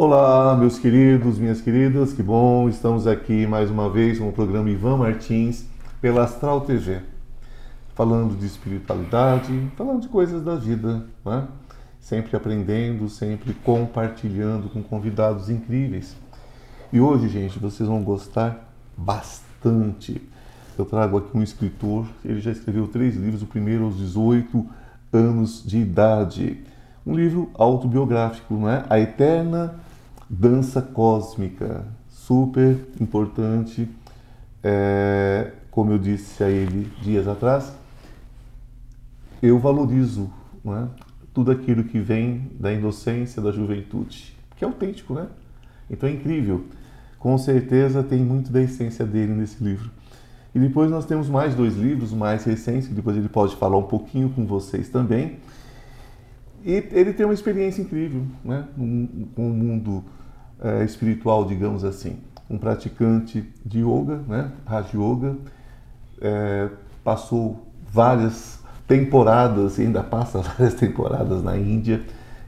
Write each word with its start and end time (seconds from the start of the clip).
Olá, 0.00 0.56
meus 0.56 0.78
queridos, 0.78 1.40
minhas 1.40 1.60
queridas, 1.60 2.12
que 2.12 2.22
bom, 2.22 2.68
estamos 2.68 3.04
aqui 3.04 3.48
mais 3.48 3.68
uma 3.68 3.90
vez 3.90 4.20
no 4.20 4.30
programa 4.30 4.70
Ivan 4.70 4.96
Martins 4.96 5.66
pela 6.00 6.22
Astral 6.22 6.60
TV, 6.60 7.00
falando 7.96 8.38
de 8.38 8.46
espiritualidade, 8.46 9.52
falando 9.76 10.02
de 10.02 10.06
coisas 10.06 10.40
da 10.44 10.54
vida, 10.54 11.04
né? 11.26 11.48
sempre 11.98 12.36
aprendendo, 12.36 13.08
sempre 13.08 13.52
compartilhando 13.52 14.68
com 14.68 14.84
convidados 14.84 15.50
incríveis. 15.50 16.16
E 16.92 17.00
hoje, 17.00 17.28
gente, 17.28 17.58
vocês 17.58 17.88
vão 17.88 18.00
gostar 18.00 18.72
bastante. 18.96 20.22
Eu 20.78 20.84
trago 20.84 21.18
aqui 21.18 21.36
um 21.36 21.42
escritor, 21.42 22.06
ele 22.24 22.40
já 22.40 22.52
escreveu 22.52 22.86
três 22.86 23.16
livros, 23.16 23.42
o 23.42 23.46
primeiro 23.46 23.86
aos 23.86 23.96
18 23.96 24.64
anos 25.12 25.60
de 25.66 25.78
idade. 25.78 26.62
Um 27.04 27.16
livro 27.16 27.50
autobiográfico, 27.54 28.54
né? 28.54 28.84
A 28.88 29.00
Eterna 29.00 29.87
Dança 30.30 30.82
Cósmica, 30.82 31.86
super 32.08 32.76
importante. 33.00 33.88
É, 34.62 35.52
como 35.70 35.92
eu 35.92 35.98
disse 35.98 36.44
a 36.44 36.50
ele 36.50 36.90
dias 37.00 37.26
atrás, 37.26 37.72
eu 39.42 39.58
valorizo 39.58 40.30
né, 40.62 40.86
tudo 41.32 41.50
aquilo 41.50 41.84
que 41.84 41.98
vem 41.98 42.50
da 42.60 42.70
inocência 42.70 43.40
da 43.40 43.50
juventude, 43.50 44.36
que 44.56 44.64
é 44.64 44.66
autêntico, 44.68 45.14
né? 45.14 45.28
Então 45.88 46.06
é 46.06 46.12
incrível. 46.12 46.64
Com 47.18 47.38
certeza 47.38 48.02
tem 48.02 48.18
muito 48.18 48.52
da 48.52 48.60
essência 48.60 49.06
dele 49.06 49.32
nesse 49.32 49.62
livro. 49.64 49.90
E 50.54 50.58
depois 50.58 50.90
nós 50.90 51.06
temos 51.06 51.28
mais 51.30 51.54
dois 51.54 51.74
livros 51.76 52.12
mais 52.12 52.44
recentes, 52.44 52.88
que 52.88 52.94
depois 52.94 53.16
ele 53.16 53.28
pode 53.28 53.56
falar 53.56 53.78
um 53.78 53.84
pouquinho 53.84 54.28
com 54.28 54.44
vocês 54.44 54.90
também. 54.90 55.38
E 56.64 56.72
ele 56.92 57.14
tem 57.14 57.24
uma 57.24 57.34
experiência 57.34 57.80
incrível 57.80 58.26
né? 58.44 58.66
com 58.76 59.48
o 59.48 59.54
mundo 59.54 60.04
é, 60.62 60.84
espiritual, 60.84 61.44
digamos 61.44 61.84
assim. 61.84 62.18
Um 62.50 62.58
praticante 62.58 63.44
de 63.64 63.80
yoga, 63.80 64.20
né? 64.26 64.50
Raja 64.66 64.96
Yoga, 64.96 65.36
é, 66.20 66.68
passou 67.04 67.66
várias 67.90 68.58
temporadas, 68.86 69.78
ainda 69.78 70.02
passa 70.02 70.40
várias 70.42 70.74
temporadas 70.74 71.42
na 71.42 71.56
Índia, 71.56 72.02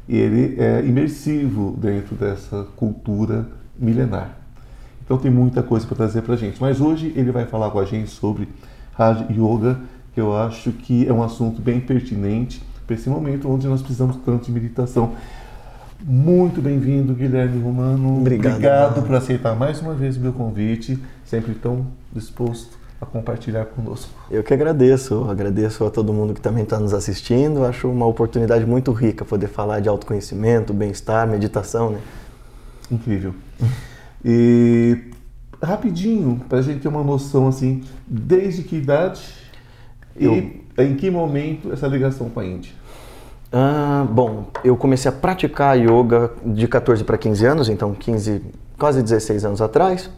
e 0.09 0.17
ele 0.17 0.61
é 0.61 0.85
imersivo 0.85 1.77
dentro 1.79 2.17
dessa 2.17 2.67
cultura 2.77 3.47
milenar. 3.79 4.37
Então 5.05 5.19
tem 5.19 5.31
muita 5.31 5.63
coisa 5.63 5.87
para 5.87 5.97
trazer 5.97 6.23
para 6.23 6.35
a 6.35 6.37
gente. 6.37 6.61
Mas 6.61 6.81
hoje 6.81 7.13
ele 7.17 7.31
vai 7.31 7.45
falar 7.45 7.71
com 7.71 7.79
a 7.79 7.85
gente 7.85 8.11
sobre 8.11 8.49
Raja 8.93 9.27
Yoga, 9.31 9.81
que 10.15 10.21
eu 10.21 10.37
acho 10.37 10.73
que 10.73 11.07
é 11.07 11.13
um 11.13 11.23
assunto 11.23 11.61
bem 11.61 11.81
pertinente 11.81 12.63
para 12.87 12.95
esse 12.95 13.09
momento 13.09 13.49
onde 13.49 13.67
nós 13.69 13.81
precisamos 13.81 14.17
tanto 14.25 14.47
de 14.47 14.53
meditação. 14.53 15.15
Muito 16.03 16.63
bem-vindo, 16.63 17.13
Guilherme 17.13 17.61
Romano. 17.61 18.19
Obrigado. 18.19 18.55
Obrigado 18.55 19.03
por 19.03 19.15
aceitar 19.15 19.55
mais 19.55 19.81
uma 19.81 19.95
vez 19.95 20.17
o 20.17 20.21
meu 20.21 20.33
convite, 20.33 20.99
sempre 21.25 21.55
tão 21.55 21.87
disposto 22.13 22.79
a 22.99 23.05
compartilhar 23.05 23.67
conosco. 23.67 24.11
Eu 24.31 24.43
que 24.43 24.55
agradeço, 24.55 25.25
agradeço 25.29 25.85
a 25.85 25.91
todo 25.91 26.13
mundo 26.13 26.33
que 26.33 26.41
também 26.41 26.65
está 26.65 26.79
nos 26.79 26.95
assistindo. 26.95 27.65
Acho 27.65 27.89
uma 27.91 28.07
oportunidade 28.07 28.65
muito 28.65 28.93
rica 28.93 29.25
poder 29.25 29.49
falar 29.49 29.81
de 29.81 29.89
autoconhecimento, 29.89 30.73
bem-estar, 30.73 31.29
meditação, 31.29 31.91
né? 31.91 32.01
Incrível. 32.91 33.35
E 34.25 34.99
rapidinho, 35.63 36.41
para 36.49 36.59
a 36.59 36.63
gente 36.63 36.81
ter 36.81 36.89
uma 36.89 37.05
noção 37.05 37.47
assim, 37.47 37.83
desde 38.07 38.63
que 38.63 38.77
idade 38.77 39.21
eu... 40.17 40.35
e 40.35 40.65
em 40.79 40.97
que 40.97 41.11
momento 41.11 41.73
essa 41.73 41.87
ligação 41.87 42.31
com 42.31 42.41
a 42.41 42.47
Índia? 42.47 42.80
Ah, 43.53 44.07
bom, 44.09 44.47
eu 44.63 44.77
comecei 44.77 45.09
a 45.09 45.13
praticar 45.13 45.77
yoga 45.77 46.31
de 46.45 46.69
14 46.69 47.03
para 47.03 47.19
15 47.19 47.47
anos, 47.47 47.69
então 47.69 47.93
15, 47.93 48.43
quase 48.79 49.03
16 49.03 49.45
anos 49.45 49.61
atrás 49.61 50.09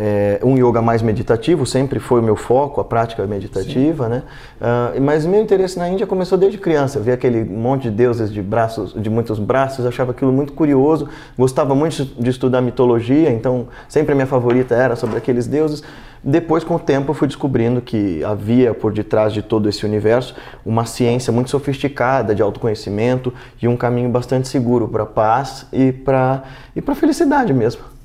é, 0.00 0.38
um 0.44 0.56
yoga 0.56 0.80
mais 0.80 1.02
meditativo, 1.02 1.66
sempre 1.66 1.98
foi 1.98 2.20
o 2.20 2.22
meu 2.22 2.36
foco, 2.36 2.80
a 2.80 2.84
prática 2.84 3.26
meditativa, 3.26 4.04
Sim. 4.04 4.10
né? 4.10 4.22
Uh, 4.60 5.00
mas 5.02 5.26
meu 5.26 5.42
interesse 5.42 5.76
na 5.76 5.88
Índia 5.88 6.06
começou 6.06 6.38
desde 6.38 6.56
criança. 6.56 7.00
Eu 7.00 7.02
via 7.02 7.14
aquele 7.14 7.42
monte 7.42 7.82
de 7.82 7.90
deuses 7.90 8.32
de 8.32 8.40
braços, 8.40 8.94
de 8.94 9.10
muitos 9.10 9.40
braços, 9.40 9.84
achava 9.84 10.12
aquilo 10.12 10.32
muito 10.32 10.52
curioso. 10.52 11.08
Gostava 11.36 11.74
muito 11.74 12.04
de 12.04 12.30
estudar 12.30 12.60
mitologia, 12.60 13.28
então 13.28 13.66
sempre 13.88 14.12
a 14.12 14.14
minha 14.14 14.26
favorita 14.26 14.72
era 14.72 14.94
sobre 14.94 15.16
aqueles 15.16 15.48
deuses. 15.48 15.82
Depois, 16.22 16.62
com 16.62 16.76
o 16.76 16.78
tempo, 16.78 17.10
eu 17.10 17.14
fui 17.14 17.26
descobrindo 17.26 17.80
que 17.80 18.22
havia 18.22 18.74
por 18.74 18.92
detrás 18.92 19.32
de 19.32 19.42
todo 19.42 19.68
esse 19.68 19.84
universo 19.84 20.34
uma 20.64 20.84
ciência 20.84 21.32
muito 21.32 21.50
sofisticada 21.50 22.36
de 22.36 22.42
autoconhecimento 22.42 23.32
e 23.60 23.66
um 23.66 23.76
caminho 23.76 24.10
bastante 24.10 24.46
seguro 24.46 24.86
para 24.86 25.02
a 25.02 25.06
paz 25.06 25.66
e 25.72 25.90
para 25.90 26.44
e 26.76 26.80
para 26.80 26.94
felicidade 26.94 27.52
mesmo 27.52 27.97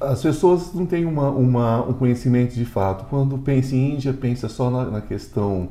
as 0.00 0.22
pessoas 0.22 0.72
não 0.72 0.86
têm 0.86 1.04
uma, 1.04 1.28
uma, 1.30 1.82
um 1.82 1.92
conhecimento 1.92 2.54
de 2.54 2.64
fato. 2.64 3.06
Quando 3.10 3.36
pensa 3.38 3.74
em 3.74 3.94
Índia, 3.94 4.12
pensa 4.12 4.48
só 4.48 4.70
na, 4.70 4.84
na 4.84 5.00
questão, 5.00 5.68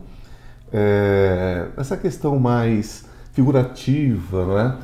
é, 0.72 1.68
essa 1.78 1.96
questão 1.96 2.38
mais 2.40 3.06
figurativa, 3.34 4.46
não 4.46 4.60
é? 4.60 4.76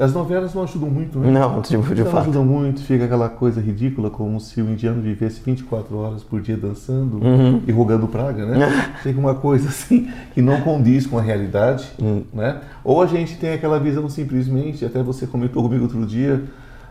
As 0.00 0.14
novelas 0.14 0.54
não 0.54 0.62
ajudam 0.62 0.88
muito, 0.88 1.18
né? 1.18 1.30
Não, 1.30 1.60
de, 1.60 1.68
de 1.68 1.76
não 1.76 2.10
fato. 2.10 2.22
ajudam 2.22 2.42
muito, 2.42 2.80
fica 2.80 3.04
aquela 3.04 3.28
coisa 3.28 3.60
ridícula, 3.60 4.08
como 4.08 4.40
se 4.40 4.62
o 4.62 4.70
indiano 4.70 5.02
vivesse 5.02 5.42
24 5.44 5.94
horas 5.94 6.22
por 6.22 6.40
dia 6.40 6.56
dançando 6.56 7.22
uhum. 7.22 7.60
e 7.66 7.70
rogando 7.70 8.08
praga, 8.08 8.46
né? 8.46 8.94
Fica 9.04 9.20
uma 9.20 9.34
coisa 9.34 9.68
assim 9.68 10.10
que 10.32 10.40
não 10.40 10.62
condiz 10.62 11.06
com 11.06 11.18
a 11.18 11.22
realidade, 11.22 11.86
uhum. 12.00 12.24
né? 12.32 12.62
Ou 12.82 13.02
a 13.02 13.06
gente 13.06 13.36
tem 13.36 13.52
aquela 13.52 13.78
visão 13.78 14.08
simplesmente, 14.08 14.86
até 14.86 15.02
você 15.02 15.26
comentou 15.26 15.62
comigo 15.62 15.82
outro 15.82 16.06
dia, 16.06 16.44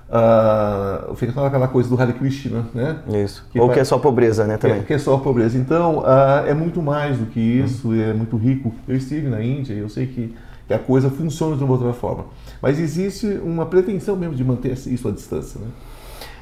Uh, 0.10 1.16
fica 1.16 1.32
só 1.32 1.46
aquela 1.46 1.68
coisa 1.68 1.88
do 1.88 2.02
Hare 2.02 2.14
Krishna, 2.14 2.66
né? 2.74 2.98
Isso. 3.24 3.46
Que 3.52 3.60
Ou 3.60 3.68
faz... 3.68 3.76
que 3.76 3.80
é 3.82 3.84
só 3.84 4.00
pobreza, 4.00 4.48
né? 4.48 4.58
Também. 4.58 4.80
Que, 4.80 4.88
que 4.88 4.94
é 4.94 4.98
só 4.98 5.18
pobreza. 5.20 5.56
Então, 5.56 6.00
uh, 6.00 6.48
é 6.48 6.54
muito 6.54 6.82
mais 6.82 7.20
do 7.20 7.28
que 7.28 7.40
isso, 7.40 7.90
hum. 7.90 8.02
é 8.02 8.12
muito 8.12 8.36
rico. 8.36 8.74
Eu 8.88 8.96
estive 8.96 9.28
na 9.28 9.44
Índia 9.44 9.74
e 9.74 9.80
eu 9.80 9.88
sei 9.88 10.08
que, 10.08 10.36
que, 10.68 10.74
a 10.74 10.80
coisa 10.80 11.12
funciona 11.12 11.56
de 11.56 11.64
uma 11.64 11.74
outra 11.74 11.94
forma. 11.94 12.26
Mas 12.60 12.80
existe 12.80 13.28
uma 13.44 13.68
pretensão 13.68 14.16
mesmo 14.16 14.34
de 14.34 14.44
manter 14.44 14.72
isso 14.72 15.08
à 15.08 15.12
distância, 15.12 15.62
né? 15.62 15.68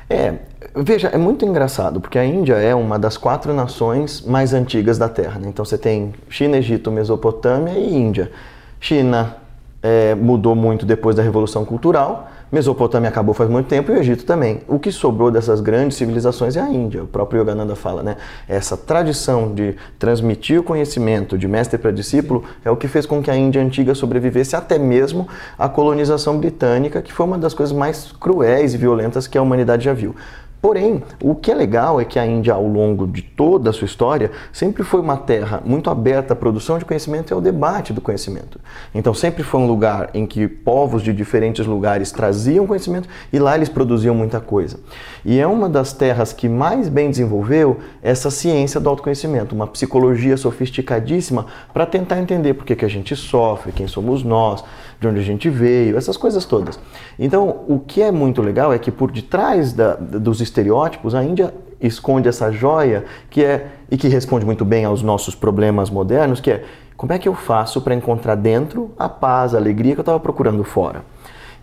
É, 0.10 0.36
veja, 0.74 1.10
é 1.10 1.18
muito 1.18 1.46
engraçado, 1.46 2.00
porque 2.00 2.18
a 2.18 2.24
Índia 2.24 2.54
é 2.54 2.74
uma 2.74 2.98
das 2.98 3.18
quatro 3.18 3.54
nações 3.54 4.22
mais 4.22 4.54
antigas 4.54 4.98
da 4.98 5.10
Terra. 5.10 5.38
Né? 5.38 5.50
Então 5.50 5.66
você 5.66 5.78
tem 5.78 6.14
China, 6.30 6.58
Egito, 6.58 6.90
Mesopotâmia 6.90 7.74
e 7.74 7.94
Índia. 7.94 8.32
China 8.80 9.36
é, 9.84 10.16
mudou 10.16 10.56
muito 10.56 10.86
depois 10.86 11.18
da 11.18 11.22
Revolução 11.22 11.66
Cultural, 11.66 12.30
Mesopotâmia 12.52 13.10
acabou 13.10 13.34
faz 13.34 13.50
muito 13.50 13.68
tempo 13.68 13.92
e 13.92 13.96
o 13.96 14.00
Egito 14.00 14.26
também. 14.26 14.62
O 14.68 14.80
que 14.80 14.92
sobrou 14.92 15.30
dessas 15.30 15.60
grandes 15.60 15.98
civilizações 15.98 16.56
é 16.56 16.62
a 16.62 16.70
Índia. 16.70 17.04
O 17.04 17.08
próprio 17.08 17.42
Yogananda 17.42 17.76
fala, 17.76 18.02
né? 18.02 18.16
Essa 18.48 18.78
tradição 18.78 19.54
de 19.54 19.76
transmitir 20.00 20.60
o 20.60 20.64
conhecimento 20.64 21.38
de 21.38 21.48
mestre 21.48 21.78
para 21.78 21.92
discípulo 21.92 22.46
é 22.64 22.72
o 22.72 22.78
que 22.78 22.88
fez 22.88 23.06
com 23.06 23.22
que 23.22 23.30
a 23.30 23.36
Índia 23.36 23.62
antiga 23.62 23.94
sobrevivesse 23.94 24.56
até 24.56 24.80
mesmo 24.80 25.28
à 25.60 25.68
colonização 25.68 26.38
britânica, 26.38 27.02
que 27.02 27.12
foi 27.12 27.26
uma 27.26 27.38
das 27.38 27.54
coisas 27.54 27.76
mais 27.76 28.14
cruéis 28.14 28.74
e 28.74 28.78
violentas 28.78 29.28
que 29.28 29.38
a 29.38 29.42
humanidade 29.42 29.84
já 29.84 29.94
viu. 29.94 30.16
Porém, 30.62 31.04
o 31.22 31.36
que 31.36 31.52
é 31.52 31.56
legal 31.56 32.02
é 32.02 32.06
que 32.06 32.18
a 32.18 32.26
Índia, 32.26 32.54
ao 32.54 32.68
longo 32.68 33.06
de 33.06 33.22
toda 33.22 33.70
a 33.70 33.74
sua 33.74 33.86
história, 33.86 34.32
sempre 34.52 34.84
foi 34.84 35.00
uma 35.00 35.16
terra 35.16 35.62
muito 35.64 35.90
aberta 35.90 36.34
à 36.34 36.36
produção 36.36 36.80
de 36.80 36.86
conhecimento 36.86 37.32
e 37.32 37.34
ao 37.34 37.40
debate 37.40 37.94
do 37.94 38.02
conhecimento. 38.02 38.60
Então, 38.94 39.14
sempre 39.14 39.44
foi 39.44 39.60
um 39.62 39.68
lugar 39.68 40.10
em 40.14 40.26
que 40.26 40.48
povos 40.48 41.04
de 41.04 41.14
diferentes 41.14 41.66
lugares 41.66 42.12
traziam 42.12 42.66
conhecimento 42.66 43.08
e 43.32 43.38
lá 43.38 43.56
eles 43.56 43.70
produziam 43.70 44.16
muita 44.16 44.40
coisa. 44.40 44.80
E 45.24 45.40
é 45.40 45.46
uma 45.46 45.70
das 45.70 45.94
terras 45.94 46.34
que 46.34 46.50
mais 46.50 46.90
bem 46.90 47.10
desenvolveu 47.10 47.78
essa 48.02 48.32
ciência 48.32 48.80
do 48.80 48.90
autoconhecimento, 48.90 49.54
uma 49.54 49.68
psicologia 49.68 50.36
sofisticadíssima 50.38 51.46
para 51.74 51.86
tentar 51.86 52.20
entender 52.20 52.56
por 52.56 52.66
que, 52.66 52.76
que 52.76 52.86
a 52.86 52.90
gente 52.90 53.16
sofre, 53.16 53.72
quem 53.72 53.88
somos 53.88 54.24
nós, 54.24 54.64
de 55.00 55.08
onde 55.08 55.20
a 55.20 55.24
gente 55.24 55.50
veio, 55.50 55.98
essas 55.98 56.18
coisas 56.18 56.46
todas. 56.46 56.80
Então, 57.20 57.62
o 57.68 57.80
que 57.80 58.02
é 58.02 58.12
muito 58.12 58.42
legal 58.42 58.74
é 58.74 58.80
que 58.80 58.92
por 58.92 59.12
detrás 59.12 59.74
da, 59.74 59.96
dos 59.96 60.42
estereótipos, 60.42 61.14
a 61.14 61.24
Índia 61.24 61.54
esconde 61.80 62.28
essa 62.28 62.52
joia 62.52 63.06
que 63.30 63.44
é 63.44 63.68
e 63.90 63.98
que 63.98 64.08
responde 64.08 64.46
muito 64.46 64.66
bem 64.66 64.86
aos 64.86 65.02
nossos 65.02 65.36
problemas 65.36 65.90
modernos, 65.90 66.40
que 66.40 66.52
é 66.52 66.64
como 66.96 67.14
é 67.14 67.20
que 67.20 67.30
eu 67.30 67.36
faço 67.36 67.80
para 67.82 67.94
encontrar 67.94 68.36
dentro 68.36 68.92
a 68.98 69.08
paz, 69.08 69.54
a 69.54 69.58
alegria 69.58 69.94
que 69.94 70.00
eu 70.00 70.04
estava 70.04 70.20
procurando 70.20 70.64
fora. 70.64 71.04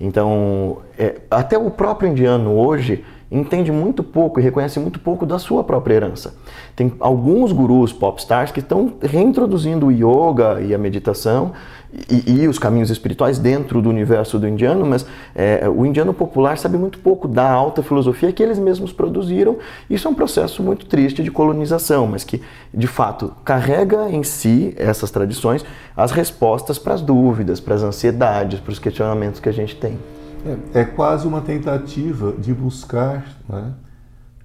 Então, 0.00 0.78
é, 0.98 1.20
até 1.30 1.58
o 1.58 1.70
próprio 1.70 2.08
indiano 2.08 2.56
hoje 2.56 3.04
entende 3.30 3.72
muito 3.72 4.02
pouco 4.04 4.38
e 4.38 4.42
reconhece 4.42 4.78
muito 4.78 5.00
pouco 5.00 5.26
da 5.26 5.38
sua 5.38 5.64
própria 5.64 5.94
herança. 5.94 6.34
Tem 6.76 6.92
alguns 7.00 7.50
gurus 7.50 7.92
popstars 7.92 8.52
que 8.52 8.60
estão 8.60 8.94
reintroduzindo 9.02 9.86
o 9.86 9.90
yoga 9.90 10.60
e 10.60 10.72
a 10.72 10.78
meditação 10.78 11.52
e, 12.08 12.42
e, 12.42 12.48
os 12.48 12.58
caminhos 12.58 12.90
espirituais 12.90 13.38
dentro 13.38 13.80
do 13.80 13.88
universo 13.88 14.38
do 14.38 14.48
indiano, 14.48 14.84
mas 14.84 15.06
é, 15.34 15.68
o 15.68 15.86
indiano 15.86 16.12
popular 16.12 16.58
sabe 16.58 16.76
muito 16.76 16.98
pouco 16.98 17.28
da 17.28 17.48
alta 17.48 17.82
filosofia 17.82 18.32
que 18.32 18.42
eles 18.42 18.58
mesmos 18.58 18.92
produziram. 18.92 19.58
Isso 19.88 20.08
é 20.08 20.10
um 20.10 20.14
processo 20.14 20.62
muito 20.62 20.86
triste 20.86 21.22
de 21.22 21.30
colonização, 21.30 22.06
mas 22.06 22.24
que 22.24 22.42
de 22.72 22.86
fato 22.86 23.32
carrega 23.44 24.10
em 24.10 24.22
si 24.22 24.74
essas 24.76 25.10
tradições 25.10 25.64
as 25.96 26.10
respostas 26.10 26.78
para 26.78 26.94
as 26.94 27.00
dúvidas, 27.00 27.60
para 27.60 27.74
as 27.74 27.82
ansiedades, 27.82 28.60
para 28.60 28.72
os 28.72 28.78
questionamentos 28.78 29.38
que 29.38 29.48
a 29.48 29.52
gente 29.52 29.76
tem. 29.76 29.98
É, 30.74 30.80
é 30.80 30.84
quase 30.84 31.26
uma 31.26 31.40
tentativa 31.40 32.32
de 32.32 32.52
buscar 32.52 33.24
né, 33.48 33.72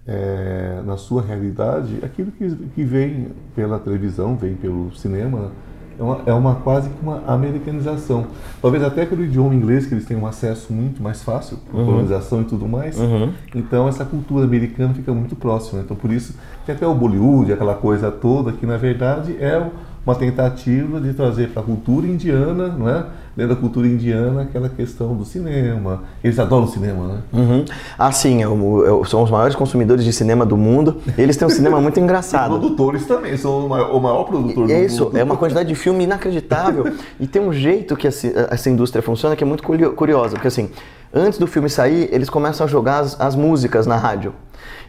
é, 0.07 0.81
na 0.86 0.98
sua 0.98 1.22
realidade 1.22 2.00
aquilo 2.04 2.31
que, 2.31 2.50
que 2.74 2.84
vem 2.84 3.30
pela 3.56 3.80
televisão, 3.80 4.36
vem 4.36 4.56
pelo 4.56 4.96
cinema, 4.96 5.51
é 6.00 6.04
uma, 6.04 6.22
é 6.28 6.34
uma 6.34 6.56
quase 6.56 6.90
que 6.90 7.01
uma 7.04 7.22
americanização. 7.28 8.28
Talvez 8.62 8.84
até 8.84 9.06
pelo 9.06 9.24
idioma 9.24 9.54
inglês, 9.54 9.86
que 9.86 9.94
eles 9.94 10.06
têm 10.06 10.16
um 10.16 10.25
acesso 10.25 10.72
muito 10.72 11.04
mais 11.04 11.22
fácil, 11.22 11.57
uhum. 11.74 11.86
colonização 11.86 12.42
e 12.42 12.46
tudo 12.46 12.68
mais. 12.68 12.98
Uhum. 12.98 13.34
Então 13.54 13.88
essa 13.88 14.06
cultura 14.06 14.46
americana 14.46 14.94
fica 14.94 15.13
muito 15.13 15.36
próxima. 15.36 15.81
Então 15.81 15.98
por 15.98 16.12
isso 16.12 16.36
que 16.66 16.72
até 16.72 16.88
o 16.88 16.96
Bollywood, 16.96 17.51
aquela 17.51 17.75
coisa 17.75 18.10
toda, 18.10 18.54
que 18.54 18.66
na 18.66 18.78
verdade 18.78 19.36
é 19.40 19.62
uma 20.06 20.16
tentativa 20.16 21.00
de 21.00 21.13
trazer 21.13 21.50
para 21.50 21.62
a 21.62 21.66
cultura 21.66 22.07
indiana, 22.07 22.68
não 22.69 22.90
é? 22.90 23.06
dentro 23.40 23.56
da 23.56 23.62
cultura 23.62 23.88
indiana, 23.88 24.42
aquela 24.42 24.68
questão 24.68 25.16
do 25.16 25.24
cinema. 25.24 26.04
Eles 26.22 26.38
adoram 26.38 26.68
cinema, 26.68 27.07
né? 27.07 27.18
Uhum. 27.31 27.66
Ah, 27.98 28.12
sim, 28.12 28.44
eu, 28.44 28.86
eu, 28.86 29.06
são 29.06 29.24
os 29.24 29.31
maiores 29.31 29.56
consumidores 29.56 30.04
de 30.04 30.12
cinema 30.12 30.46
do 30.46 30.57
mundo. 30.57 30.98
Eles 31.18 31.38
têm 31.38 31.48
um 31.48 31.51
cinema 31.51 31.80
muito 31.81 31.98
engraçado. 32.00 32.57
E 32.57 32.60
produtores 32.60 33.06
também, 33.06 33.38
são 33.38 33.66
o 33.66 33.69
maior, 33.69 33.96
o 33.96 34.00
maior 34.01 34.24
produtor 34.25 34.69
é 34.69 34.84
isso, 34.84 35.12
é 35.13 35.24
uma 35.24 35.38
quantidade 35.38 35.69
de 35.69 35.75
filme 35.75 36.04
inacreditável. 36.04 36.92
e 37.18 37.25
tem 37.25 37.42
um 37.42 37.54
jeito 37.54 37.96
que 37.96 38.07
essa, 38.07 38.28
essa 38.51 38.69
indústria 38.69 39.01
funciona 39.01 39.36
que 39.38 39.44
é 39.44 39.48
muito 39.48 39.63
curiosa, 39.63 40.34
porque 40.34 40.50
assim, 40.50 40.69
antes 41.13 41.39
do 41.39 41.47
filme 41.47 41.69
sair, 41.69 42.09
eles 42.11 42.29
começam 42.29 42.65
a 42.65 42.69
jogar 42.69 43.00
as, 43.00 43.19
as 43.19 43.35
músicas 43.35 43.85
na 43.88 43.97
rádio. 43.97 44.33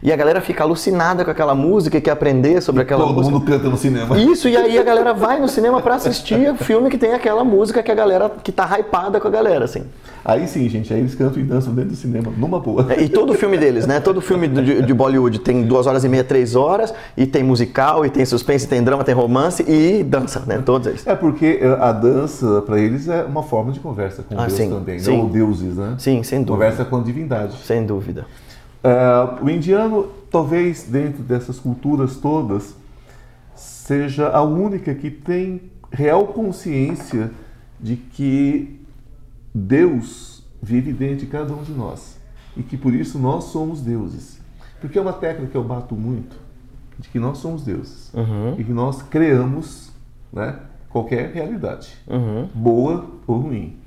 E 0.03 0.11
a 0.11 0.15
galera 0.15 0.41
fica 0.41 0.63
alucinada 0.63 1.23
com 1.23 1.29
aquela 1.29 1.53
música 1.53 1.97
e 1.97 2.01
quer 2.01 2.11
aprender 2.11 2.59
sobre 2.61 2.81
aquela 2.81 3.01
todo 3.01 3.13
música. 3.13 3.31
Todo 3.31 3.39
mundo 3.39 3.51
canta 3.51 3.69
no 3.69 3.77
cinema. 3.77 4.17
Isso, 4.19 4.49
e 4.49 4.57
aí 4.57 4.77
a 4.77 4.83
galera 4.83 5.13
vai 5.13 5.39
no 5.39 5.47
cinema 5.47 5.79
para 5.79 5.95
assistir 5.95 6.49
o 6.49 6.55
filme 6.55 6.89
que 6.89 6.97
tem 6.97 7.13
aquela 7.13 7.43
música 7.43 7.83
que 7.83 7.91
a 7.91 7.95
galera, 7.95 8.29
que 8.43 8.51
tá 8.51 8.67
hypada 8.79 9.19
com 9.19 9.27
a 9.27 9.31
galera, 9.31 9.65
assim. 9.65 9.83
Aí 10.23 10.47
sim, 10.47 10.69
gente, 10.69 10.93
aí 10.93 10.99
eles 10.99 11.15
cantam 11.15 11.41
e 11.41 11.43
dançam 11.43 11.73
dentro 11.73 11.91
do 11.91 11.95
cinema, 11.95 12.31
numa 12.37 12.59
boa. 12.59 12.85
É, 12.93 13.01
e 13.01 13.09
todo 13.09 13.33
filme 13.33 13.57
deles, 13.57 13.87
né? 13.87 13.99
Todo 13.99 14.21
filme 14.21 14.47
de, 14.47 14.83
de, 14.83 14.93
Bollywood 14.93 15.39
tem 15.39 15.63
duas 15.63 15.87
horas 15.87 16.03
e 16.03 16.09
meia, 16.09 16.23
três 16.23 16.55
horas, 16.55 16.93
e 17.17 17.25
tem 17.25 17.43
musical, 17.43 18.05
e 18.05 18.09
tem 18.09 18.23
suspense, 18.23 18.67
tem 18.67 18.83
drama, 18.83 19.03
tem 19.03 19.15
romance 19.15 19.65
e 19.67 20.03
dança, 20.03 20.43
né? 20.45 20.61
Todos 20.63 20.87
eles. 20.87 21.07
É 21.07 21.15
porque 21.15 21.59
eh, 21.59 21.77
a 21.79 21.91
dança, 21.91 22.61
para 22.61 22.79
eles, 22.79 23.07
é 23.07 23.23
uma 23.23 23.41
forma 23.41 23.71
de 23.71 23.79
conversa 23.79 24.21
com 24.21 24.35
ah, 24.35 24.45
Deus 24.45 24.53
sim, 24.53 24.69
também, 24.69 24.99
sim. 24.99 25.17
não 25.17 25.25
deuses, 25.25 25.75
né? 25.75 25.95
Sim, 25.97 26.10
sem 26.23 26.39
dúvida. 26.39 26.65
Conversa 26.65 26.85
com 26.85 26.97
a 26.97 27.01
divindade. 27.01 27.57
Sem 27.57 27.85
dúvida. 27.85 28.25
Uh, 28.83 29.45
o 29.45 29.49
indiano, 29.49 30.07
talvez 30.29 30.83
dentro 30.83 31.23
dessas 31.23 31.59
culturas 31.59 32.17
todas, 32.17 32.75
seja 33.55 34.29
a 34.29 34.41
única 34.41 34.93
que 34.95 35.11
tem 35.11 35.61
real 35.91 36.27
consciência 36.27 37.31
de 37.79 37.95
que 37.95 38.79
Deus 39.53 40.43
vive 40.61 40.93
dentro 40.93 41.17
de 41.17 41.25
cada 41.27 41.53
um 41.53 41.63
de 41.63 41.71
nós 41.71 42.17
e 42.55 42.63
que 42.63 42.77
por 42.77 42.93
isso 42.93 43.17
nós 43.19 43.45
somos 43.45 43.81
deuses. 43.81 44.39
Porque 44.79 44.97
é 44.97 45.01
uma 45.01 45.13
técnica 45.13 45.51
que 45.51 45.57
eu 45.57 45.63
bato 45.63 45.95
muito 45.95 46.35
de 46.97 47.09
que 47.09 47.19
nós 47.19 47.39
somos 47.39 47.63
deuses 47.63 48.11
uhum. 48.13 48.55
e 48.57 48.63
que 48.63 48.71
nós 48.71 49.01
criamos 49.01 49.91
né, 50.31 50.59
qualquer 50.89 51.31
realidade, 51.33 51.95
uhum. 52.07 52.47
boa 52.53 53.05
ou 53.25 53.39
ruim. 53.39 53.77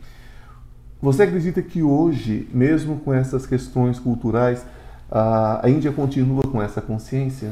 Você 1.04 1.24
acredita 1.24 1.60
que 1.60 1.82
hoje, 1.82 2.48
mesmo 2.50 2.96
com 3.00 3.12
essas 3.12 3.44
questões 3.44 3.98
culturais, 3.98 4.64
a, 5.10 5.60
Índia 5.66 5.92
continua 5.92 6.42
com 6.44 6.62
essa 6.62 6.80
consciência? 6.80 7.50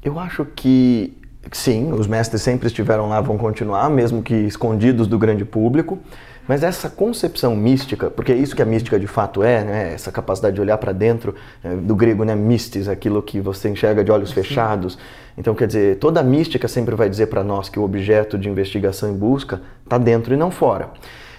Eu 0.00 0.20
acho 0.20 0.44
que 0.44 1.12
sim, 1.50 1.90
os 1.92 2.06
mestres 2.06 2.42
sempre 2.42 2.68
estiveram 2.68 3.08
lá, 3.08 3.20
vão 3.20 3.36
continuar, 3.36 3.90
mesmo 3.90 4.22
que 4.22 4.36
escondidos 4.36 5.08
do 5.08 5.18
grande 5.18 5.44
público. 5.44 5.98
Mas 6.46 6.62
essa 6.62 6.88
concepção 6.88 7.56
mística, 7.56 8.08
porque 8.08 8.30
é 8.30 8.36
isso 8.36 8.54
que 8.54 8.62
a 8.62 8.64
mística 8.64 9.00
de 9.00 9.08
fato 9.08 9.42
é, 9.42 9.64
né? 9.64 9.92
essa 9.92 10.12
capacidade 10.12 10.54
de 10.54 10.60
olhar 10.60 10.78
para 10.78 10.92
dentro, 10.92 11.34
é, 11.64 11.74
do 11.74 11.96
grego, 11.96 12.22
né? 12.22 12.36
mistis, 12.36 12.86
aquilo 12.86 13.20
que 13.20 13.40
você 13.40 13.68
enxerga 13.68 14.04
de 14.04 14.12
olhos 14.12 14.30
fechados. 14.30 14.96
Então, 15.36 15.56
quer 15.56 15.66
dizer, 15.66 15.98
toda 15.98 16.20
a 16.20 16.22
mística 16.22 16.68
sempre 16.68 16.94
vai 16.94 17.10
dizer 17.10 17.26
para 17.26 17.42
nós 17.42 17.68
que 17.68 17.80
o 17.80 17.82
objeto 17.82 18.38
de 18.38 18.48
investigação 18.48 19.10
e 19.10 19.12
busca 19.12 19.60
está 19.82 19.98
dentro 19.98 20.32
e 20.32 20.36
não 20.36 20.52
fora. 20.52 20.90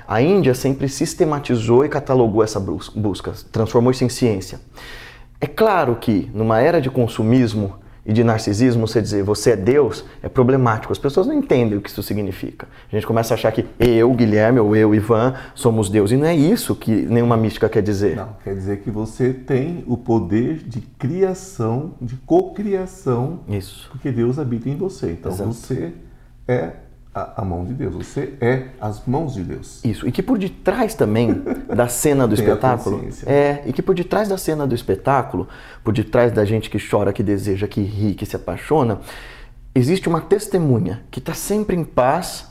A 0.07 0.21
Índia 0.21 0.53
sempre 0.53 0.87
sistematizou 0.87 1.83
e 1.83 1.89
catalogou 1.89 2.41
essa 2.41 2.59
busca, 2.59 3.33
transformou 3.51 3.91
isso 3.91 4.05
em 4.05 4.09
ciência. 4.09 4.59
É 5.39 5.45
claro 5.45 5.97
que 5.97 6.31
numa 6.33 6.59
era 6.59 6.79
de 6.79 6.89
consumismo 6.89 7.75
e 8.05 8.13
de 8.13 8.23
narcisismo, 8.23 8.87
você 8.87 9.01
dizer 9.01 9.21
você 9.21 9.51
é 9.51 9.55
Deus 9.57 10.05
é 10.23 10.29
problemático. 10.29 10.93
As 10.93 10.97
pessoas 10.97 11.27
não 11.27 11.33
entendem 11.33 11.77
o 11.77 11.81
que 11.81 11.89
isso 11.89 12.01
significa. 12.01 12.65
A 12.89 12.95
gente 12.95 13.05
começa 13.05 13.33
a 13.33 13.35
achar 13.35 13.51
que 13.51 13.65
eu, 13.77 14.13
Guilherme, 14.13 14.61
ou 14.61 14.73
eu, 14.73 14.95
Ivan, 14.95 15.35
somos 15.53 15.89
Deus. 15.89 16.09
E 16.09 16.15
não 16.15 16.25
é 16.25 16.33
isso 16.33 16.73
que 16.73 16.89
nenhuma 16.89 17.35
mística 17.35 17.67
quer 17.67 17.83
dizer. 17.83 18.15
Não, 18.15 18.29
quer 18.45 18.55
dizer 18.55 18.77
que 18.77 18.89
você 18.89 19.33
tem 19.33 19.83
o 19.85 19.97
poder 19.97 20.59
de 20.65 20.79
criação, 20.79 21.95
de 22.01 22.15
cocriação. 22.15 23.41
Isso. 23.49 23.89
Porque 23.91 24.09
Deus 24.09 24.39
habita 24.39 24.69
em 24.69 24.77
você. 24.77 25.11
Então 25.11 25.33
Exato. 25.33 25.51
você 25.51 25.91
é 26.47 26.71
a, 27.17 27.41
a, 27.41 27.45
mão 27.45 27.65
de 27.65 27.73
Deus, 27.73 27.95
você 27.95 28.33
é 28.39 28.67
as 28.79 29.03
mãos 29.05 29.33
de 29.33 29.43
Deus. 29.43 29.83
Isso, 29.83 30.07
e 30.07 30.11
que 30.11 30.21
por 30.21 30.37
detrás 30.37 30.93
também 30.93 31.41
da 31.75 31.87
cena 31.87 32.27
do 32.27 32.35
espetáculo, 32.35 33.03
é, 33.25 33.63
e 33.65 33.73
que 33.73 33.81
por 33.81 33.95
detrás 33.95 34.29
da 34.29 34.37
cena 34.37 34.67
do 34.67 34.75
espetáculo, 34.75 35.47
por 35.83 35.93
detrás 35.93 36.31
da 36.31 36.45
gente 36.45 36.69
que 36.69 36.77
chora, 36.77 37.11
que 37.11 37.23
deseja, 37.23 37.67
que 37.67 37.81
ri, 37.81 38.13
que 38.13 38.25
se 38.25 38.35
apaixona, 38.35 38.99
existe 39.73 40.07
uma 40.07 40.21
testemunha 40.21 41.03
que 41.09 41.17
está 41.17 41.33
sempre 41.33 41.75
em 41.75 41.83
paz, 41.83 42.47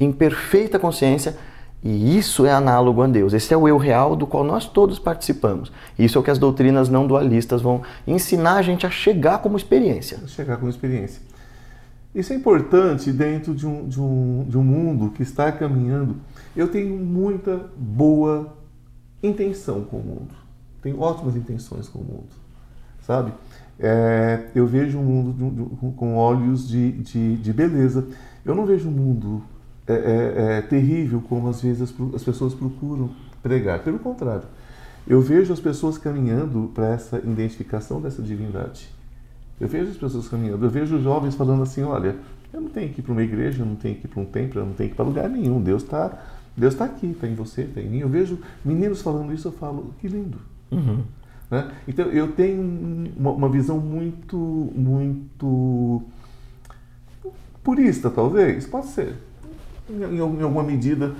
em 0.00 0.10
perfeita 0.10 0.78
consciência, 0.78 1.36
e 1.84 2.18
isso 2.18 2.44
é 2.44 2.52
análogo 2.52 3.02
a 3.02 3.06
Deus. 3.06 3.32
Esse 3.34 3.54
é 3.54 3.56
o 3.56 3.68
eu 3.68 3.76
real 3.76 4.16
do 4.16 4.26
qual 4.26 4.42
nós 4.42 4.66
todos 4.66 4.98
participamos. 4.98 5.70
Isso 5.98 6.18
é 6.18 6.20
o 6.20 6.24
que 6.24 6.30
as 6.30 6.38
doutrinas 6.38 6.88
não 6.88 7.06
dualistas 7.06 7.62
vão 7.62 7.82
ensinar 8.06 8.56
a 8.56 8.62
gente 8.62 8.84
a 8.84 8.90
chegar 8.90 9.38
como 9.38 9.56
experiência. 9.56 10.18
Chegar 10.26 10.56
como 10.56 10.68
experiência. 10.68 11.22
Isso 12.14 12.32
é 12.32 12.36
importante 12.36 13.12
dentro 13.12 13.54
de 13.54 13.66
um, 13.66 13.86
de, 13.86 14.00
um, 14.00 14.46
de 14.48 14.56
um 14.56 14.64
mundo 14.64 15.10
que 15.10 15.22
está 15.22 15.52
caminhando. 15.52 16.16
Eu 16.56 16.68
tenho 16.68 16.96
muita 16.96 17.70
boa 17.76 18.56
intenção 19.22 19.84
com 19.84 19.98
o 19.98 20.02
mundo. 20.02 20.34
Tenho 20.82 21.00
ótimas 21.00 21.36
intenções 21.36 21.88
com 21.88 21.98
o 21.98 22.04
mundo, 22.04 22.28
sabe? 23.00 23.32
É, 23.78 24.48
eu 24.54 24.66
vejo 24.66 24.98
um 24.98 25.02
mundo 25.04 25.94
com 25.96 26.16
olhos 26.16 26.68
de, 26.68 26.92
de, 26.92 27.36
de, 27.36 27.52
beleza. 27.52 28.06
Eu 28.44 28.54
não 28.54 28.66
vejo 28.66 28.88
um 28.88 28.92
mundo 28.92 29.42
é, 29.86 29.92
é, 29.92 30.58
é, 30.58 30.62
terrível 30.62 31.22
como 31.28 31.48
às 31.48 31.60
vezes 31.60 31.82
as, 31.82 32.14
as 32.14 32.24
pessoas 32.24 32.54
procuram 32.54 33.10
pregar. 33.42 33.80
Pelo 33.84 33.98
contrário, 33.98 34.44
eu 35.06 35.20
vejo 35.20 35.52
as 35.52 35.60
pessoas 35.60 35.96
caminhando 35.98 36.70
para 36.74 36.88
essa 36.88 37.18
identificação 37.18 38.00
dessa 38.00 38.22
divindade. 38.22 38.88
Eu 39.60 39.68
vejo 39.68 39.90
as 39.90 39.96
pessoas 39.96 40.28
caminhando, 40.28 40.64
eu 40.64 40.70
vejo 40.70 41.00
jovens 41.00 41.34
falando 41.34 41.62
assim: 41.62 41.82
olha, 41.82 42.16
eu 42.52 42.60
não 42.60 42.68
tenho 42.68 42.92
que 42.92 43.00
ir 43.00 43.02
para 43.02 43.12
uma 43.12 43.22
igreja, 43.22 43.62
eu 43.62 43.66
não 43.66 43.76
tenho 43.76 43.94
que 43.96 44.06
ir 44.06 44.08
para 44.08 44.20
um 44.20 44.24
templo, 44.24 44.60
eu 44.60 44.66
não 44.66 44.72
tenho 44.72 44.88
que 44.88 44.94
ir 44.94 44.96
para 44.96 45.04
lugar 45.04 45.28
nenhum. 45.28 45.60
Deus 45.60 45.82
está 45.82 46.18
Deus 46.58 46.74
tá 46.74 46.86
aqui, 46.86 47.06
está 47.06 47.28
em 47.28 47.34
você, 47.34 47.62
está 47.62 47.80
em 47.80 47.88
mim. 47.88 47.98
Eu 47.98 48.08
vejo 48.08 48.38
meninos 48.64 49.00
falando 49.00 49.32
isso, 49.32 49.48
eu 49.48 49.52
falo: 49.52 49.94
que 50.00 50.08
lindo. 50.08 50.38
Uhum. 50.70 51.02
Né? 51.50 51.70
Então 51.86 52.06
eu 52.06 52.32
tenho 52.32 52.60
uma, 53.16 53.30
uma, 53.30 53.48
visão 53.48 53.78
muito, 53.78 54.36
muito 54.74 56.02
purista, 57.62 58.10
talvez, 58.10 58.66
pode 58.66 58.88
ser, 58.88 59.14
em, 59.88 60.16
em 60.16 60.20
alguma 60.20 60.62
medida, 60.62 61.14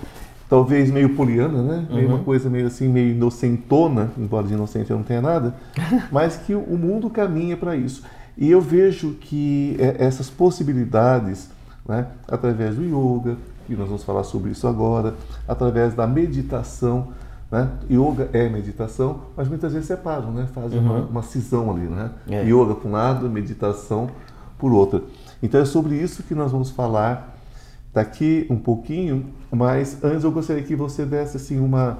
talvez 0.49 0.90
meio 0.90 1.14
poliana, 1.14 1.62
né? 1.62 1.87
Uhum. 1.88 1.97
Meio 1.97 2.09
uma 2.09 2.18
coisa 2.18 2.50
meio 2.50 2.66
assim, 2.66 2.88
meio 2.88 3.12
inocentona, 3.12 4.11
embora 4.18 4.47
de 4.47 4.52
inocente 4.52 4.90
eu 4.90 4.97
não 4.97 5.04
tenha 5.04 5.23
nada, 5.23 5.54
mas 6.12 6.37
que 6.37 6.54
o 6.54 6.76
mundo 6.76 7.09
caminha 7.09 7.57
para 7.57 7.76
isso. 7.76 8.02
E 8.38 8.49
eu 8.50 8.61
vejo 8.61 9.14
que 9.14 9.76
é, 9.80 9.97
essas 9.99 10.30
possibilidades, 10.30 11.50
né, 11.87 12.07
através 12.28 12.76
do 12.76 12.85
yoga, 12.85 13.37
e 13.68 13.75
nós 13.75 13.88
vamos 13.88 14.04
falar 14.04 14.23
sobre 14.23 14.52
isso 14.52 14.66
agora, 14.66 15.14
através 15.47 15.92
da 15.92 16.07
meditação, 16.07 17.09
né? 17.50 17.68
Yoga 17.90 18.28
é 18.33 18.49
meditação, 18.49 19.23
mas 19.37 19.49
muitas 19.49 19.73
vezes 19.73 19.88
separam, 19.88 20.30
né? 20.30 20.47
fazem 20.54 20.78
uhum. 20.78 20.85
uma, 20.85 20.99
uma, 21.07 21.23
cisão 21.23 21.71
ali. 21.71 21.87
Né? 21.87 22.11
É. 22.28 22.45
Yoga 22.45 22.75
por 22.75 22.88
um 22.88 22.92
lado, 22.92 23.28
meditação 23.28 24.09
por 24.59 24.73
outro. 24.73 25.07
Então 25.42 25.61
é 25.61 25.64
sobre 25.64 25.95
isso 25.95 26.23
que 26.23 26.35
nós 26.35 26.52
vamos 26.52 26.71
falar 26.71 27.37
daqui 27.92 28.47
um 28.50 28.57
pouquinho, 28.59 29.26
mas 29.50 30.02
antes 30.04 30.25
eu 30.25 30.30
gostaria 30.30 30.62
que 30.62 30.76
você 30.76 31.07
desse 31.07 31.38
assim, 31.38 31.59
uma, 31.59 31.99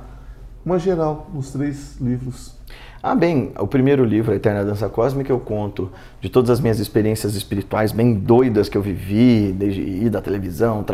uma 0.69 0.79
geral 0.79 1.31
nos 1.33 1.51
três 1.51 1.97
livros 1.99 2.59
ah, 3.01 3.15
bem, 3.15 3.53
o 3.57 3.67
primeiro 3.67 4.05
livro, 4.05 4.33
A 4.33 4.35
Eterna 4.35 4.65
Dança 4.65 4.89
Cósmica, 4.89 5.31
eu 5.31 5.39
conto 5.39 5.89
de 6.21 6.29
todas 6.29 6.51
as 6.51 6.59
minhas 6.59 6.81
experiências 6.81 7.37
espirituais 7.37 7.93
bem 7.93 8.13
doidas 8.13 8.69
que 8.69 8.77
eu 8.77 8.83
vivi, 8.83 9.53
desde 9.53 9.81
ir 9.81 10.11
da 10.11 10.21
televisão, 10.21 10.85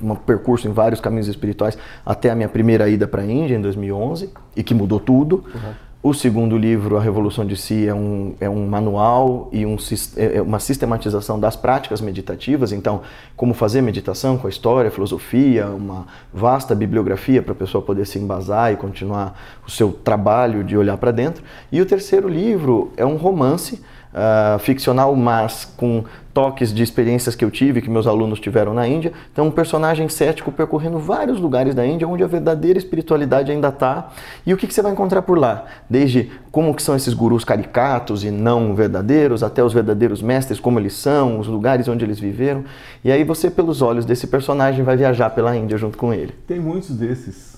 um 0.00 0.14
percurso 0.14 0.68
em 0.68 0.72
vários 0.72 1.00
caminhos 1.00 1.26
espirituais, 1.26 1.76
até 2.06 2.30
a 2.30 2.36
minha 2.36 2.48
primeira 2.48 2.88
ida 2.88 3.08
para 3.08 3.22
a 3.22 3.26
Índia 3.26 3.56
em 3.56 3.60
2011, 3.60 4.30
e 4.54 4.62
que 4.62 4.72
mudou 4.72 5.00
tudo. 5.00 5.44
Uhum. 5.52 5.72
O 6.02 6.14
segundo 6.14 6.56
livro, 6.56 6.96
A 6.96 7.00
Revolução 7.00 7.44
de 7.44 7.54
Si, 7.54 7.86
é 7.86 7.94
um, 7.94 8.34
é 8.40 8.48
um 8.48 8.66
manual 8.66 9.50
e 9.52 9.66
um, 9.66 9.76
é, 10.16 10.38
é 10.38 10.42
uma 10.42 10.58
sistematização 10.58 11.38
das 11.38 11.56
práticas 11.56 12.00
meditativas. 12.00 12.72
Então, 12.72 13.02
como 13.36 13.52
fazer 13.52 13.82
meditação 13.82 14.38
com 14.38 14.46
a 14.46 14.50
história, 14.50 14.88
a 14.88 14.90
filosofia, 14.90 15.66
uma 15.66 16.06
vasta 16.32 16.74
bibliografia 16.74 17.42
para 17.42 17.52
a 17.52 17.54
pessoa 17.54 17.84
poder 17.84 18.06
se 18.06 18.18
embasar 18.18 18.72
e 18.72 18.76
continuar 18.76 19.38
o 19.66 19.70
seu 19.70 19.92
trabalho 19.92 20.64
de 20.64 20.74
olhar 20.74 20.96
para 20.96 21.10
dentro. 21.10 21.44
E 21.70 21.82
o 21.82 21.84
terceiro 21.84 22.30
livro 22.30 22.92
é 22.96 23.04
um 23.04 23.16
romance 23.16 23.82
uh, 24.14 24.58
ficcional, 24.58 25.14
mas 25.14 25.66
com 25.76 26.04
toques 26.32 26.72
de 26.72 26.82
experiências 26.82 27.34
que 27.34 27.44
eu 27.44 27.50
tive, 27.50 27.82
que 27.82 27.90
meus 27.90 28.06
alunos 28.06 28.40
tiveram 28.40 28.72
na 28.72 28.86
Índia. 28.86 29.12
Então, 29.32 29.46
um 29.46 29.50
personagem 29.50 30.08
cético 30.08 30.52
percorrendo 30.52 30.98
vários 30.98 31.38
lugares 31.38 31.74
da 31.74 31.86
Índia, 31.86 32.06
onde 32.06 32.22
a 32.22 32.26
verdadeira 32.26 32.78
espiritualidade 32.78 33.50
ainda 33.50 33.68
está. 33.68 34.10
E 34.46 34.54
o 34.54 34.56
que, 34.56 34.66
que, 34.66 34.74
você 34.74 34.82
vai 34.82 34.92
encontrar 34.92 35.22
por 35.22 35.38
lá? 35.38 35.64
Desde 35.88 36.30
como 36.50 36.74
que 36.74 36.82
são 36.82 36.96
esses 36.96 37.14
gurus 37.14 37.44
caricatos 37.44 38.24
e 38.24 38.30
não 38.30 38.74
verdadeiros, 38.74 39.42
até 39.42 39.62
os 39.62 39.72
verdadeiros 39.72 40.22
mestres, 40.22 40.60
como 40.60 40.78
eles 40.78 40.94
são, 40.94 41.38
os 41.38 41.46
lugares 41.46 41.88
onde 41.88 42.04
eles 42.04 42.20
viveram. 42.20 42.64
E 43.04 43.10
aí 43.10 43.24
você, 43.24 43.50
pelos 43.50 43.82
olhos 43.82 44.04
desse 44.04 44.26
personagem, 44.26 44.84
vai 44.84 44.96
viajar 44.96 45.30
pela 45.30 45.56
Índia 45.56 45.76
junto 45.76 45.98
com 45.98 46.14
ele. 46.14 46.34
Tem 46.46 46.60
muitos 46.60 46.90
desses 46.96 47.56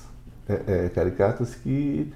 é, 0.49 0.61
é, 0.67 0.89
caricatos 0.89 1.55
que 1.55 2.13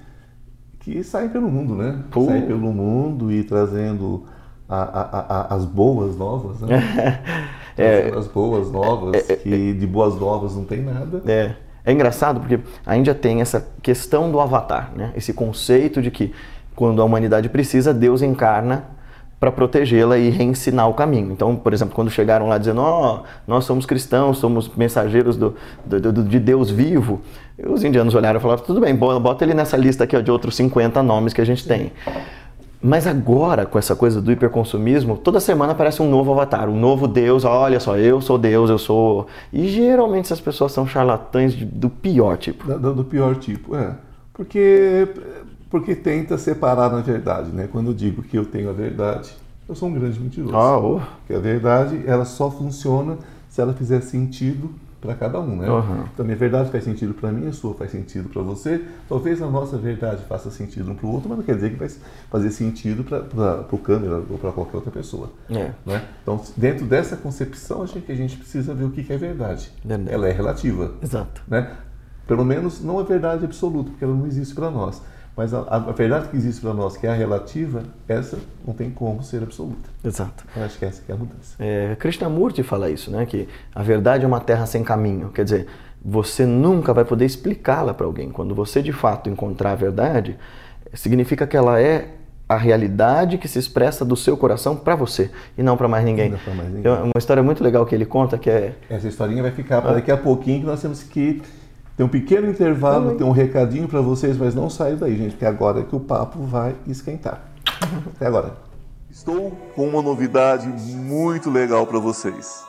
que 0.87 1.03
saem 1.03 1.27
pelo 1.27 1.51
mundo, 1.51 1.75
né? 1.75 2.01
Pô. 2.09 2.23
Saem 2.23 2.45
pelo 2.45 2.71
mundo 2.71 3.29
e 3.29 3.43
trazendo 3.43 4.23
a, 4.69 4.75
a, 4.75 5.19
a, 5.53 5.55
as 5.55 5.65
boas 5.65 6.15
novas, 6.17 6.61
né? 6.61 7.21
é, 7.77 8.11
as 8.15 8.27
boas 8.27 8.71
novas, 8.71 9.29
é, 9.29 9.33
é, 9.33 9.35
que 9.37 9.73
de 9.73 9.87
boas 9.87 10.19
novas 10.19 10.55
não 10.55 10.65
tem 10.65 10.81
nada. 10.81 11.21
É. 11.25 11.53
É 11.85 11.91
engraçado 11.93 12.41
porque 12.41 12.59
a 12.85 12.97
Índia 12.97 13.15
tem 13.15 13.39
essa 13.39 13.65
questão 13.81 14.29
do 14.29 14.41
avatar, 14.41 14.91
né? 14.93 15.13
Esse 15.15 15.31
conceito 15.31 16.01
de 16.01 16.11
que 16.11 16.33
quando 16.75 17.01
a 17.01 17.05
humanidade 17.05 17.47
precisa, 17.47 17.93
Deus 17.93 18.21
encarna 18.21 18.97
para 19.39 19.51
protegê-la 19.51 20.17
e 20.17 20.29
reensinar 20.29 20.89
o 20.89 20.93
caminho. 20.93 21.31
Então, 21.31 21.55
por 21.55 21.71
exemplo, 21.71 21.93
quando 21.93 22.09
chegaram 22.09 22.47
lá 22.47 22.57
dizendo, 22.57 22.81
ó, 22.81 23.17
oh, 23.17 23.23
nós 23.47 23.65
somos 23.65 23.85
cristãos, 23.85 24.39
somos 24.39 24.67
mensageiros 24.75 25.37
do, 25.37 25.55
do, 25.85 26.11
do, 26.11 26.23
de 26.23 26.39
Deus 26.39 26.71
vivo, 26.71 27.21
os 27.65 27.83
indianos 27.83 28.15
olharam 28.15 28.39
e 28.39 28.41
falaram, 28.41 28.63
tudo 28.63 28.81
bem, 28.81 28.95
bota 28.95 29.45
ele 29.45 29.53
nessa 29.53 29.77
lista 29.77 30.03
aqui 30.03 30.17
ó, 30.17 30.21
de 30.21 30.31
outros 30.31 30.55
50 30.55 31.01
nomes 31.03 31.33
que 31.33 31.41
a 31.41 31.45
gente 31.45 31.67
tem. 31.67 31.91
Mas 32.81 33.07
agora, 33.07 33.65
com 33.65 33.79
essa 33.79 33.95
coisa 33.95 34.21
do 34.21 34.31
hiperconsumismo, 34.31 35.17
toda 35.17 35.39
semana 35.39 35.71
aparece 35.71 36.01
um 36.01 36.09
novo 36.09 36.31
avatar, 36.31 36.69
um 36.69 36.79
novo 36.79 37.07
Deus. 37.07 37.43
Olha 37.43 37.79
só, 37.79 37.97
eu 37.97 38.21
sou 38.21 38.37
Deus, 38.37 38.69
eu 38.69 38.77
sou. 38.77 39.27
E 39.51 39.67
geralmente 39.67 40.25
essas 40.25 40.39
pessoas 40.39 40.71
são 40.71 40.85
charlatães 40.85 41.55
do 41.55 41.89
pior 41.89 42.37
tipo. 42.37 42.71
Do, 42.77 42.93
do 42.93 43.03
pior 43.03 43.35
tipo, 43.35 43.75
é. 43.75 43.95
Porque 44.31 45.07
porque 45.69 45.95
tenta 45.95 46.37
separar 46.37 46.91
na 46.91 47.01
verdade, 47.01 47.51
né? 47.51 47.67
Quando 47.71 47.87
eu 47.87 47.93
digo 47.93 48.21
que 48.21 48.37
eu 48.37 48.45
tenho 48.45 48.69
a 48.69 48.73
verdade, 48.73 49.31
eu 49.67 49.75
sou 49.75 49.89
um 49.89 49.93
grande 49.93 50.19
mentiroso. 50.19 50.55
Ah, 50.55 50.77
oh. 50.77 51.01
Porque 51.19 51.33
a 51.33 51.39
verdade, 51.39 52.03
ela 52.05 52.25
só 52.25 52.49
funciona 52.49 53.17
se 53.49 53.59
ela 53.59 53.73
fizer 53.73 54.01
sentido 54.01 54.69
para 55.07 55.15
cada 55.15 55.39
um, 55.39 55.55
né? 55.55 55.69
Uhum. 55.69 56.03
Então, 56.13 56.19
a 56.19 56.23
minha 56.23 56.35
verdade 56.35 56.69
faz 56.69 56.83
sentido 56.83 57.13
para 57.13 57.31
mim, 57.31 57.47
a 57.47 57.53
sua 57.53 57.73
faz 57.73 57.91
sentido 57.91 58.27
para 58.27 58.41
você. 58.41 58.83
Talvez 59.07 59.41
a 59.41 59.47
nossa 59.47 59.77
verdade 59.77 60.23
faça 60.27 60.51
sentido 60.51 60.91
um 60.91 60.95
para 60.95 61.05
o 61.05 61.13
outro, 61.13 61.29
mas 61.29 61.37
não 61.37 61.45
quer 61.45 61.55
dizer 61.55 61.71
que 61.71 61.77
vai 61.77 61.89
fazer 62.29 62.51
sentido 62.51 63.03
para 63.03 63.65
o 63.71 63.77
câmera 63.77 64.21
ou 64.29 64.37
para 64.37 64.51
qualquer 64.51 64.75
outra 64.75 64.91
pessoa. 64.91 65.31
É. 65.49 65.71
Né? 65.85 66.03
Então, 66.21 66.41
dentro 66.57 66.85
dessa 66.85 67.15
concepção, 67.15 67.83
acho 67.83 68.01
que 68.01 68.11
a 68.11 68.15
gente 68.15 68.35
precisa 68.35 68.73
ver 68.73 68.83
o 68.83 68.91
que 68.91 69.01
é 69.11 69.17
verdade. 69.17 69.71
Verdade. 69.83 70.13
Ela 70.13 70.27
é 70.27 70.31
relativa. 70.31 70.91
Exato. 71.01 71.41
Né? 71.47 71.71
Pelo 72.27 72.43
menos 72.43 72.83
não 72.83 72.99
é 72.99 73.03
verdade 73.03 73.45
absoluta, 73.45 73.91
porque 73.91 74.03
ela 74.03 74.13
não 74.13 74.27
existe 74.27 74.53
para 74.53 74.69
nós. 74.69 75.01
Mas 75.37 75.53
a, 75.53 75.59
a, 75.59 75.79
verdade 75.91 76.29
que 76.29 76.35
existe 76.35 76.61
para 76.61 76.73
nós, 76.73 76.97
que 76.97 77.05
é 77.05 77.11
a 77.11 77.13
relativa, 77.13 77.83
essa 78.07 78.39
não 78.65 78.73
tem 78.73 78.89
como 78.89 79.21
ser 79.21 79.43
absoluta. 79.43 79.87
Exato. 80.03 80.43
Eu 80.55 80.63
acho 80.63 80.79
que 80.79 80.85
essa 80.85 80.99
que 80.99 81.11
é 81.11 81.15
a 81.15 81.17
mudança. 81.17 81.55
É, 81.59 81.95
Krishnamurti 81.99 82.63
fala 82.63 82.89
isso, 82.89 83.11
né? 83.11 83.23
Que 83.27 83.47
a 83.73 83.83
verdade 83.83 84.25
é 84.25 84.27
uma 84.27 84.39
terra 84.39 84.65
sem 84.65 84.83
caminho. 84.83 85.29
Quer 85.29 85.43
dizer, 85.43 85.67
você 86.03 86.43
nunca 86.43 86.91
vai 86.91 87.05
poder 87.05 87.25
explicá-la 87.25 87.93
para 87.93 88.07
alguém. 88.07 88.31
Quando 88.31 88.55
você 88.55 88.81
de 88.81 88.91
fato 88.91 89.29
encontrar 89.29 89.73
a 89.73 89.75
verdade, 89.75 90.35
significa 90.91 91.45
que 91.45 91.55
ela 91.55 91.79
é 91.79 92.15
a 92.49 92.57
realidade 92.57 93.37
que 93.37 93.47
se 93.47 93.59
expressa 93.59 94.03
do 94.03 94.15
seu 94.15 94.35
coração 94.37 94.75
para 94.75 94.95
você 94.95 95.29
e 95.55 95.61
não 95.61 95.77
para 95.77 95.87
mais 95.87 96.03
ninguém. 96.03 96.31
Não 96.31 96.55
mais 96.55 96.69
ninguém. 96.69 96.91
É 96.91 96.95
uma 96.95 97.11
história 97.17 97.43
muito 97.43 97.63
legal 97.63 97.85
que 97.85 97.93
ele 97.93 98.05
conta 98.05 98.39
que 98.39 98.49
é. 98.49 98.73
Essa 98.89 99.07
historinha 99.07 99.43
vai 99.43 99.51
ficar 99.51 99.83
para 99.83 99.93
daqui 99.93 100.09
a 100.09 100.17
pouquinho 100.17 100.61
que 100.61 100.65
nós 100.65 100.81
temos 100.81 101.03
que 101.03 101.43
tem 101.97 102.05
um 102.05 102.09
pequeno 102.09 102.47
intervalo, 102.47 103.15
tem 103.15 103.25
um 103.25 103.31
recadinho 103.31 103.87
para 103.87 103.99
vocês, 104.01 104.37
mas 104.37 104.53
não 104.53 104.69
saiam 104.69 104.97
daí, 104.97 105.17
gente, 105.17 105.31
porque 105.31 105.47
agora 105.47 105.79
é 105.79 105.83
que 105.83 105.95
o 105.95 105.99
papo 105.99 106.43
vai 106.43 106.75
esquentar. 106.85 107.41
Até 108.15 108.27
agora. 108.27 108.55
Estou 109.09 109.49
com 109.75 109.87
uma 109.87 109.99
novidade 109.99 110.67
muito 110.67 111.49
legal 111.49 111.87
para 111.87 111.97
vocês. 111.97 112.63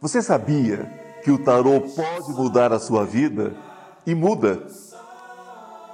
Você 0.00 0.22
sabia 0.22 0.90
que 1.22 1.30
o 1.30 1.36
tarô 1.36 1.82
pode 1.82 2.32
mudar 2.32 2.72
a 2.72 2.78
sua 2.78 3.04
vida? 3.04 3.52
E 4.06 4.14
muda. 4.14 4.62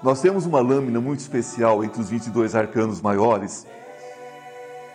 Nós 0.01 0.21
temos 0.21 0.47
uma 0.47 0.61
lâmina 0.61 1.01
muito 1.01 1.19
especial 1.19 1.83
entre 1.83 2.01
os 2.01 2.09
22 2.09 2.55
arcanos 2.55 3.01
maiores 3.01 3.67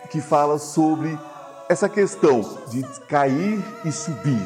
que 0.08 0.22
fala 0.22 0.58
sobre 0.58 1.18
essa 1.68 1.86
questão 1.86 2.40
de 2.70 2.82
cair 3.06 3.62
e 3.84 3.92
subir, 3.92 4.40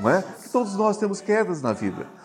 não 0.00 0.08
é? 0.08 0.22
Que 0.22 0.48
todos 0.48 0.76
nós 0.76 0.96
temos 0.96 1.20
quedas 1.20 1.60
na 1.60 1.72
vida. 1.72 2.06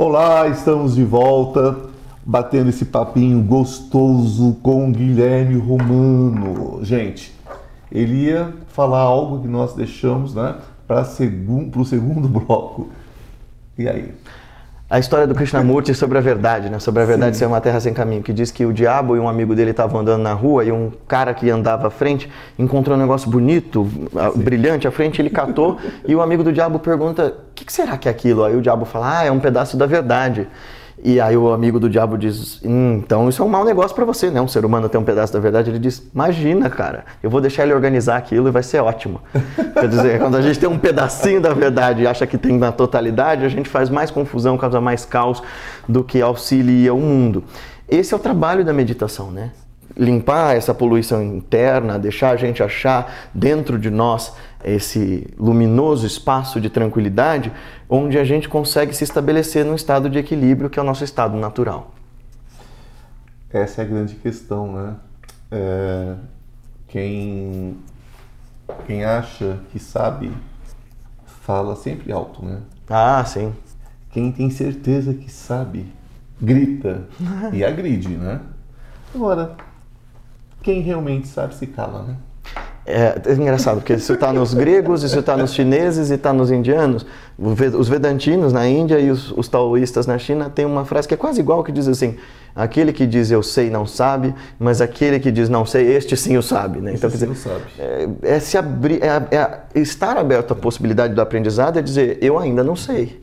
Olá, 0.00 0.46
estamos 0.46 0.94
de 0.94 1.02
volta, 1.02 1.76
batendo 2.24 2.70
esse 2.70 2.84
papinho 2.84 3.42
gostoso 3.42 4.56
com 4.62 4.92
Guilherme 4.92 5.58
Romano. 5.58 6.78
Gente, 6.84 7.34
ele 7.90 8.26
ia 8.26 8.54
falar 8.68 9.00
algo 9.00 9.40
que 9.40 9.48
nós 9.48 9.74
deixamos 9.74 10.36
né, 10.36 10.54
para 10.86 11.00
o 11.00 11.84
segundo 11.84 12.28
bloco. 12.30 12.90
E 13.76 13.88
aí? 13.88 14.14
A 14.90 14.98
história 14.98 15.26
do 15.26 15.34
Krishnamurti 15.34 15.94
sobre 15.94 16.16
a 16.16 16.20
verdade, 16.20 16.70
né? 16.70 16.78
Sobre 16.78 17.02
a 17.02 17.04
verdade 17.04 17.36
Sim. 17.36 17.40
ser 17.40 17.46
uma 17.46 17.60
terra 17.60 17.78
sem 17.78 17.92
caminho, 17.92 18.22
que 18.22 18.32
diz 18.32 18.50
que 18.50 18.64
o 18.64 18.72
diabo 18.72 19.16
e 19.16 19.20
um 19.20 19.28
amigo 19.28 19.54
dele 19.54 19.72
estavam 19.72 20.00
andando 20.00 20.22
na 20.22 20.32
rua 20.32 20.64
e 20.64 20.72
um 20.72 20.90
cara 21.06 21.34
que 21.34 21.50
andava 21.50 21.88
à 21.88 21.90
frente 21.90 22.30
encontrou 22.58 22.96
um 22.96 23.00
negócio 23.00 23.30
bonito, 23.30 23.86
Sim. 23.86 24.42
brilhante 24.42 24.88
à 24.88 24.90
frente, 24.90 25.20
ele 25.20 25.28
catou 25.28 25.76
e 26.08 26.14
o 26.14 26.22
amigo 26.22 26.42
do 26.42 26.50
diabo 26.50 26.78
pergunta: 26.78 27.34
"O 27.50 27.54
que, 27.54 27.66
que 27.66 27.72
será 27.72 27.98
que 27.98 28.08
é 28.08 28.10
aquilo?" 28.10 28.42
Aí 28.42 28.56
o 28.56 28.62
diabo 28.62 28.86
fala: 28.86 29.18
"Ah, 29.18 29.24
é 29.24 29.30
um 29.30 29.38
pedaço 29.38 29.76
da 29.76 29.84
verdade." 29.84 30.48
E 31.02 31.20
aí 31.20 31.36
o 31.36 31.52
amigo 31.52 31.78
do 31.78 31.88
diabo 31.88 32.18
diz: 32.18 32.60
então 32.62 33.28
isso 33.28 33.42
é 33.42 33.44
um 33.44 33.48
mau 33.48 33.64
negócio 33.64 33.94
para 33.94 34.04
você, 34.04 34.30
né? 34.30 34.40
Um 34.40 34.48
ser 34.48 34.64
humano 34.64 34.88
ter 34.88 34.98
um 34.98 35.04
pedaço 35.04 35.32
da 35.32 35.38
verdade. 35.38 35.70
Ele 35.70 35.78
diz: 35.78 36.02
imagina, 36.12 36.68
cara, 36.68 37.04
eu 37.22 37.30
vou 37.30 37.40
deixar 37.40 37.64
ele 37.64 37.72
organizar 37.72 38.16
aquilo 38.16 38.48
e 38.48 38.50
vai 38.50 38.62
ser 38.62 38.80
ótimo. 38.80 39.20
Quer 39.74 39.88
dizer, 39.88 40.18
quando 40.18 40.36
a 40.36 40.42
gente 40.42 40.58
tem 40.58 40.68
um 40.68 40.78
pedacinho 40.78 41.40
da 41.40 41.52
verdade 41.52 42.02
e 42.02 42.06
acha 42.06 42.26
que 42.26 42.36
tem 42.36 42.58
na 42.58 42.72
totalidade, 42.72 43.44
a 43.44 43.48
gente 43.48 43.68
faz 43.68 43.88
mais 43.88 44.10
confusão, 44.10 44.58
causa 44.58 44.80
mais 44.80 45.04
caos 45.04 45.42
do 45.88 46.02
que 46.02 46.20
auxilia 46.20 46.92
o 46.92 47.00
mundo. 47.00 47.44
Esse 47.88 48.12
é 48.12 48.16
o 48.16 48.20
trabalho 48.20 48.64
da 48.64 48.72
meditação, 48.72 49.30
né? 49.30 49.50
limpar 49.96 50.56
essa 50.56 50.72
poluição 50.72 51.22
interna, 51.22 51.98
deixar 51.98 52.30
a 52.30 52.36
gente 52.36 52.62
achar 52.62 53.12
dentro 53.34 53.76
de 53.76 53.90
nós 53.90 54.32
esse 54.64 55.32
luminoso 55.38 56.06
espaço 56.06 56.60
de 56.60 56.68
tranquilidade, 56.68 57.52
onde 57.88 58.18
a 58.18 58.24
gente 58.24 58.48
consegue 58.48 58.94
se 58.94 59.04
estabelecer 59.04 59.64
num 59.64 59.74
estado 59.74 60.10
de 60.10 60.18
equilíbrio 60.18 60.68
que 60.68 60.78
é 60.78 60.82
o 60.82 60.84
nosso 60.84 61.04
estado 61.04 61.36
natural. 61.36 61.92
Essa 63.50 63.82
é 63.82 63.84
a 63.84 63.88
grande 63.88 64.14
questão, 64.14 64.72
né? 64.72 64.96
É, 65.50 66.14
quem 66.88 67.78
quem 68.86 69.04
acha 69.04 69.58
que 69.70 69.78
sabe 69.78 70.30
fala 71.24 71.74
sempre 71.74 72.12
alto, 72.12 72.44
né? 72.44 72.60
Ah, 72.88 73.24
sim. 73.24 73.54
Quem 74.10 74.30
tem 74.30 74.50
certeza 74.50 75.14
que 75.14 75.30
sabe 75.30 75.86
grita 76.40 77.06
e 77.52 77.64
agride, 77.64 78.16
né? 78.16 78.40
Agora, 79.14 79.56
quem 80.62 80.82
realmente 80.82 81.26
sabe 81.28 81.54
se 81.54 81.66
cala, 81.66 82.02
né? 82.02 82.16
É, 82.90 83.20
é 83.26 83.32
engraçado, 83.34 83.76
porque 83.76 83.92
isso 83.92 84.14
está 84.14 84.32
nos 84.32 84.54
gregos, 84.54 85.02
isso 85.02 85.18
está 85.18 85.36
nos 85.36 85.52
chineses 85.52 86.08
e 86.08 86.14
está 86.14 86.32
nos 86.32 86.50
indianos. 86.50 87.04
Os 87.38 87.86
vedantinos 87.86 88.50
na 88.50 88.66
Índia 88.66 88.98
e 88.98 89.10
os, 89.10 89.30
os 89.32 89.46
taoístas 89.46 90.06
na 90.06 90.16
China 90.16 90.48
têm 90.48 90.64
uma 90.64 90.86
frase 90.86 91.06
que 91.06 91.12
é 91.12 91.16
quase 91.16 91.38
igual, 91.38 91.62
que 91.62 91.70
diz 91.70 91.86
assim, 91.86 92.16
aquele 92.56 92.90
que 92.90 93.06
diz 93.06 93.30
eu 93.30 93.42
sei 93.42 93.68
não 93.68 93.86
sabe, 93.86 94.34
mas 94.58 94.80
aquele 94.80 95.20
que 95.20 95.30
diz 95.30 95.50
não 95.50 95.66
sei, 95.66 95.86
este 95.94 96.16
sim 96.16 96.38
o 96.38 96.42
sabe. 96.42 96.80
Né? 96.80 96.94
Então, 96.94 97.10
quer 97.10 97.16
dizer, 97.16 97.36
sabe. 97.36 97.64
É, 97.78 98.08
é, 98.22 98.40
se 98.40 98.56
abrir, 98.56 99.02
é, 99.02 99.36
é, 99.36 99.60
estar 99.78 100.16
aberto 100.16 100.52
à 100.52 100.56
possibilidade 100.56 101.12
do 101.12 101.20
aprendizado 101.20 101.78
é 101.78 101.82
dizer 101.82 102.18
eu 102.22 102.38
ainda 102.38 102.64
não 102.64 102.74
sei. 102.74 103.22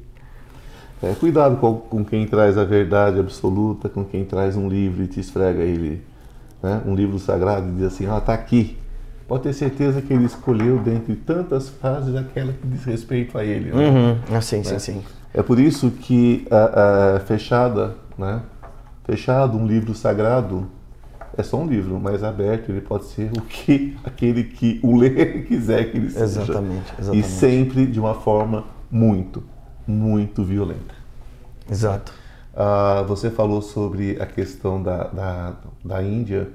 É, 1.02 1.12
cuidado 1.20 1.58
com, 1.58 1.76
com, 1.76 2.06
quem 2.06 2.28
traz 2.28 2.56
a 2.56 2.64
verdade 2.64 3.20
absoluta, 3.20 3.90
com 3.90 4.06
quem 4.06 4.24
traz 4.24 4.56
um 4.56 4.70
livro 4.70 5.04
e 5.04 5.08
te 5.08 5.20
esfrega 5.20 5.64
ele, 5.64 6.04
né? 6.62 6.82
um 6.86 6.94
livro 6.94 7.18
sagrado 7.18 7.68
e 7.68 7.72
diz 7.72 7.84
assim, 7.84 8.08
ah, 8.08 8.20
está 8.20 8.34
aqui, 8.34 8.78
pode 9.28 9.44
ter 9.44 9.54
certeza 9.54 10.02
que 10.02 10.14
ele 10.14 10.26
escolheu 10.26 10.80
dentre 10.80 11.16
tantas 11.16 11.70
frases 11.70 12.16
aquela 12.16 12.54
que 12.54 12.68
diz 12.68 12.84
respeito 12.84 13.38
a 13.38 13.44
ele. 13.44 13.72
Né? 13.72 13.88
Uhum. 13.88 14.18
Ah, 14.32 14.42
sim, 14.42 14.58
né? 14.58 14.64
sim, 14.64 14.80
sim. 14.80 15.04
É 15.34 15.42
por 15.44 15.60
isso 15.60 15.92
que 15.92 16.48
a, 16.50 17.16
a, 17.16 17.20
fechada, 17.22 17.96
né? 18.18 18.42
Fechado, 19.04 19.58
um 19.58 19.68
livro 19.68 19.94
sagrado 19.94 20.68
é 21.38 21.44
só 21.44 21.58
um 21.58 21.68
livro, 21.68 22.00
mas 22.00 22.24
aberto 22.24 22.70
ele 22.70 22.82
pode 22.82 23.06
ser 23.06 23.30
o 23.38 23.42
que 23.42 23.98
aquele 24.04 24.46
que 24.46 24.80
o 24.82 24.96
lê 24.98 25.42
quiser 25.42 25.92
que 25.92 25.98
ele 25.98 26.10
seja. 26.10 26.42
Exatamente, 26.42 26.94
exatamente. 26.98 27.26
E 27.26 27.30
sempre 27.30 27.86
de 27.86 28.00
uma 28.00 28.14
forma 28.14 28.64
muito, 28.90 29.44
muito 29.86 30.44
violenta. 30.44 30.96
Exato. 31.70 32.14
Ah, 32.56 33.04
você 33.08 33.30
falou 33.30 33.62
sobre 33.62 34.18
a 34.22 34.26
questão 34.26 34.82
da, 34.82 35.08
da, 35.08 35.54
da 35.84 36.02
Índia 36.02 36.48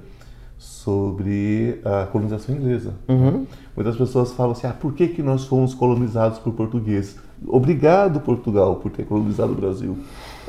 sobre 0.61 1.81
a 1.83 2.05
colonização 2.05 2.55
inglesa. 2.55 2.93
Uhum. 3.09 3.47
Muitas 3.75 3.97
pessoas 3.97 4.33
falam 4.33 4.53
assim: 4.53 4.67
ah, 4.67 4.77
por 4.79 4.93
que, 4.93 5.09
que 5.09 5.23
nós 5.23 5.47
fomos 5.47 5.73
colonizados 5.73 6.39
por 6.39 6.53
portugueses? 6.53 7.17
Obrigado, 7.47 8.21
Portugal, 8.21 8.77
por 8.77 8.91
ter 8.91 9.05
colonizado 9.07 9.53
o 9.53 9.55
Brasil. 9.55 9.97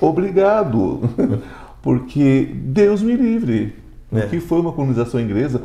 Obrigado, 0.01 0.99
porque 1.81 2.51
Deus 2.53 3.01
me 3.01 3.15
livre. 3.15 3.73
É. 4.11 4.25
O 4.25 4.29
que 4.29 4.41
foi 4.41 4.59
uma 4.59 4.73
colonização 4.73 5.17
inglesa? 5.17 5.61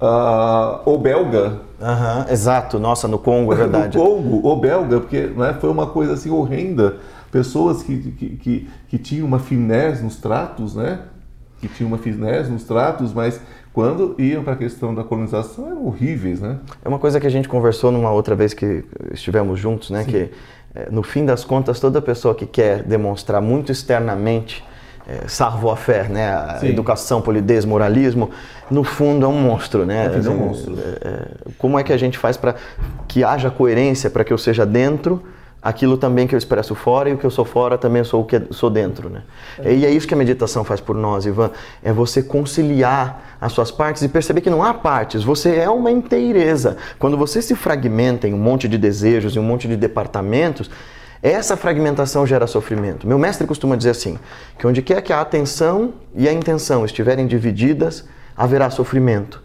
Uh, 0.00 0.80
ou 0.84 0.96
belga. 0.96 1.62
Uhum, 1.80 2.32
exato, 2.32 2.78
nossa, 2.78 3.08
no 3.08 3.18
Congo, 3.18 3.52
é 3.52 3.56
verdade. 3.66 3.98
no 3.98 4.04
Congo, 4.04 4.46
ou 4.46 4.60
belga, 4.60 5.00
porque 5.00 5.26
né, 5.26 5.56
foi 5.60 5.70
uma 5.70 5.88
coisa 5.88 6.12
assim 6.12 6.30
horrenda. 6.30 6.98
Pessoas 7.32 7.82
que, 7.82 7.98
que, 8.12 8.28
que, 8.36 8.70
que 8.88 8.98
tinham 8.98 9.26
uma 9.26 9.40
finesse 9.40 10.04
nos 10.04 10.16
tratos, 10.16 10.76
né? 10.76 11.00
Que 11.60 11.68
tinham 11.68 11.88
uma 11.88 11.98
finesse 11.98 12.50
nos 12.50 12.64
tratos, 12.64 13.12
mas 13.12 13.40
quando 13.72 14.14
iam 14.18 14.42
para 14.42 14.54
a 14.54 14.56
questão 14.56 14.94
da 14.94 15.04
colonização 15.04 15.66
eram 15.66 15.86
horríveis, 15.86 16.40
né? 16.40 16.58
É 16.84 16.88
uma 16.88 16.98
coisa 16.98 17.20
que 17.20 17.26
a 17.26 17.30
gente 17.30 17.48
conversou 17.48 17.92
numa 17.92 18.10
outra 18.10 18.34
vez 18.34 18.52
que 18.54 18.84
estivemos 19.12 19.58
juntos, 19.58 19.90
né? 19.90 20.04
Sim. 20.04 20.10
Que 20.10 20.30
é, 20.74 20.88
no 20.90 21.02
fim 21.02 21.24
das 21.24 21.44
contas 21.44 21.78
toda 21.78 22.00
pessoa 22.00 22.34
que 22.34 22.46
quer 22.46 22.82
demonstrar 22.82 23.40
muito 23.40 23.70
externamente 23.70 24.64
é, 25.06 25.26
savoir-faire, 25.26 26.08
né? 26.08 26.32
A 26.32 26.58
Sim. 26.60 26.68
educação, 26.68 27.20
polidez, 27.20 27.64
moralismo, 27.64 28.30
no 28.70 28.84
fundo 28.84 29.26
é 29.26 29.28
um 29.28 29.40
monstro, 29.40 29.84
né? 29.84 30.06
É, 30.06 30.26
é 30.26 30.30
um 30.30 30.36
monstro. 30.36 30.78
É, 30.78 31.08
é, 31.08 31.28
como 31.58 31.78
é 31.78 31.82
que 31.82 31.92
a 31.92 31.96
gente 31.96 32.16
faz 32.16 32.36
para 32.36 32.54
que 33.08 33.24
haja 33.24 33.50
coerência 33.50 34.08
para 34.08 34.24
que 34.24 34.32
eu 34.32 34.38
seja 34.38 34.64
dentro 34.64 35.22
aquilo 35.62 35.98
também 35.98 36.26
que 36.26 36.34
eu 36.34 36.38
expresso 36.38 36.74
fora 36.74 37.10
e 37.10 37.12
o 37.12 37.18
que 37.18 37.24
eu 37.24 37.30
sou 37.30 37.44
fora 37.44 37.76
também 37.76 38.02
sou 38.02 38.22
o 38.22 38.24
que 38.24 38.40
sou 38.50 38.70
dentro, 38.70 39.10
né? 39.10 39.22
É. 39.58 39.74
E 39.74 39.84
é 39.84 39.90
isso 39.90 40.06
que 40.06 40.14
a 40.14 40.16
meditação 40.16 40.64
faz 40.64 40.80
por 40.80 40.96
nós, 40.96 41.26
Ivan, 41.26 41.50
é 41.82 41.92
você 41.92 42.22
conciliar 42.22 43.36
as 43.40 43.52
suas 43.52 43.70
partes 43.70 44.02
e 44.02 44.08
perceber 44.08 44.40
que 44.40 44.50
não 44.50 44.62
há 44.62 44.72
partes, 44.72 45.22
você 45.22 45.56
é 45.56 45.68
uma 45.68 45.90
inteireza. 45.90 46.76
Quando 46.98 47.16
você 47.16 47.42
se 47.42 47.54
fragmenta 47.54 48.26
em 48.26 48.34
um 48.34 48.38
monte 48.38 48.68
de 48.68 48.78
desejos, 48.78 49.36
em 49.36 49.38
um 49.38 49.42
monte 49.42 49.68
de 49.68 49.76
departamentos, 49.76 50.70
essa 51.22 51.56
fragmentação 51.56 52.26
gera 52.26 52.46
sofrimento. 52.46 53.06
Meu 53.06 53.18
mestre 53.18 53.46
costuma 53.46 53.76
dizer 53.76 53.90
assim, 53.90 54.18
que 54.58 54.66
onde 54.66 54.80
quer 54.80 55.02
que 55.02 55.12
a 55.12 55.20
atenção 55.20 55.92
e 56.14 56.26
a 56.26 56.32
intenção 56.32 56.84
estiverem 56.84 57.26
divididas, 57.26 58.06
haverá 58.34 58.70
sofrimento. 58.70 59.42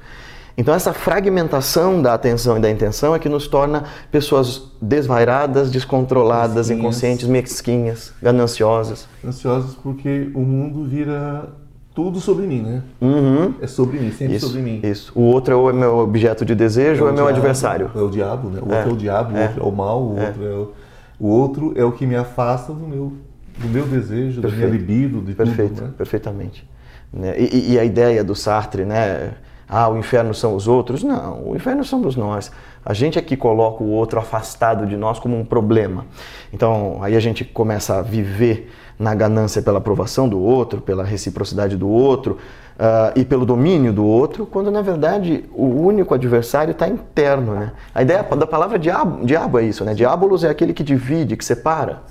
Então, 0.58 0.74
essa 0.74 0.94
fragmentação 0.94 2.02
da 2.02 2.14
atenção 2.14 2.58
e 2.58 2.62
da 2.62 2.70
intenção 2.70 3.14
é 3.14 3.20
que 3.20 3.28
nos 3.28 3.48
torna 3.48 3.84
pessoas 4.10 4.72
desvairadas, 4.82 5.70
descontroladas, 5.70 6.70
mesquinhas. 6.70 6.80
inconscientes, 6.80 7.28
mesquinhas, 7.28 8.14
gananciosas. 8.22 9.08
Ansiosas 9.24 9.76
porque 9.76 10.32
o 10.34 10.40
mundo 10.40 10.86
vira 10.86 11.50
tudo 11.94 12.20
sobre 12.20 12.46
mim, 12.46 12.62
né? 12.62 12.84
Uhum. 13.02 13.54
É 13.62 13.68
sobre 13.68 14.00
mim, 14.00 14.12
sempre 14.12 14.36
isso, 14.36 14.48
sobre 14.48 14.62
mim. 14.62 14.82
Isso. 14.84 15.12
O 15.16 15.22
outro 15.22 15.54
é 15.54 15.56
o 15.56 15.74
meu 15.74 15.98
objeto 16.00 16.46
de 16.46 16.54
desejo 16.54 17.02
é 17.02 17.04
ou 17.06 17.10
é 17.10 17.14
meu 17.14 17.28
adversário? 17.28 17.90
É 17.96 18.00
o 18.00 18.10
diabo, 18.10 18.50
né? 18.50 18.60
O 18.62 18.72
é. 18.72 18.78
outro 18.78 18.90
é 18.90 18.94
o 18.94 18.98
diabo, 18.98 19.34
o 19.34 19.38
é. 19.38 19.44
outro 19.44 19.64
é 19.64 19.66
o 19.66 19.72
mal, 19.72 20.04
o 20.04 20.20
é. 20.20 20.28
outro 20.28 20.46
é 20.46 20.50
o, 20.50 20.74
o 21.18 21.28
outro 21.28 21.74
é 21.76 21.84
o 21.86 21.92
que 21.94 22.06
me 22.06 22.16
afasta 22.16 22.74
do 22.74 22.86
meu, 22.86 23.14
do 23.58 23.68
meu 23.70 23.86
desejo, 23.86 24.42
Perfeito. 24.42 24.62
da 24.62 24.68
minha 24.68 24.80
libido, 24.80 25.22
de 25.22 25.34
Perfeito, 25.34 25.76
tudo. 25.76 25.86
Né? 25.86 25.94
Perfeitamente. 25.98 26.70
Né? 27.14 27.34
E, 27.40 27.74
e, 27.74 27.80
a 27.80 27.86
ideia 27.86 28.26
do 28.26 28.36
Sartre, 28.36 28.84
né? 28.84 29.34
Ah, 29.68 29.90
o 29.90 29.98
inferno 29.98 30.34
são 30.34 30.56
os 30.56 30.68
outros. 30.68 31.04
Não, 31.04 31.50
o 31.50 31.56
inferno 31.56 31.84
somos 31.84 32.16
nós. 32.16 32.52
A 32.86 32.94
gente 32.94 33.18
é 33.18 33.22
que 33.22 33.36
coloca 33.36 33.84
o 33.84 33.90
outro 33.90 34.20
afastado 34.20 34.86
de 34.86 34.96
nós 34.96 35.18
como 35.18 35.38
um 35.38 35.44
problema. 35.44 36.06
Então, 36.54 37.00
aí 37.02 37.16
a 37.16 37.20
gente 37.20 37.44
começa 37.44 37.98
a 37.98 38.02
viver 38.02 38.72
na 38.98 39.14
ganância 39.16 39.62
pela 39.62 39.80
aprovação 39.80 40.30
do 40.30 40.40
outro, 40.40 40.80
pela 40.80 41.04
reciprocidade 41.04 41.76
do 41.76 41.90
outro 41.90 42.38
uh, 42.78 43.20
e 43.20 43.26
pelo 43.26 43.46
domínio 43.46 43.92
do 43.92 44.06
outro, 44.06 44.46
quando 44.46 44.72
na 44.72 44.82
verdade 44.82 45.44
o 45.52 45.66
único 45.66 46.14
adversário 46.14 46.72
está 46.72 46.88
interno. 46.88 47.56
Né? 47.56 47.72
A 47.94 48.04
ideia 48.04 48.24
da 48.24 48.48
palavra 48.48 48.78
diabo, 48.78 49.26
diabo 49.26 49.60
é 49.60 49.64
isso, 49.64 49.84
né? 49.84 49.94
Diabolos 49.94 50.44
é 50.44 50.50
aquele 50.50 50.74
que 50.74 50.84
divide, 50.84 51.36
que 51.36 51.44
separa. 51.44 52.04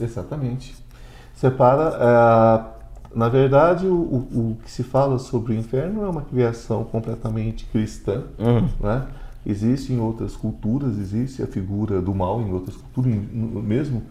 Exatamente. 0.00 0.74
Separa. 1.34 2.68
Uh 2.68 2.81
na 3.14 3.28
verdade, 3.28 3.86
o, 3.86 3.94
o, 3.94 4.16
o, 4.50 4.56
que 4.64 4.70
se 4.70 4.82
fala 4.82 5.18
sobre 5.18 5.52
o 5.52 5.56
inferno 5.56 6.04
é 6.04 6.08
uma 6.08 6.22
criação 6.22 6.84
completamente 6.84 7.66
cristã. 7.66 8.24
Uhum. 8.38 8.68
Né? 8.80 9.06
Existe 9.44 9.92
em 9.92 9.98
outras 9.98 10.36
culturas, 10.36 10.98
existe 10.98 11.42
a 11.42 11.46
figura 11.46 12.00
do 12.00 12.14
mal 12.14 12.40
em 12.40 12.52
outras 12.52 12.76
culturas, 12.76 13.12
mesmo 13.32 14.02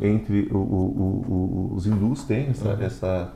entre 0.00 0.48
o, 0.52 1.72
os 1.74 1.86
hindus 1.86 2.24
tem 2.24 2.48
essa, 2.48 2.68
uhum. 2.68 2.82
essa 2.82 3.32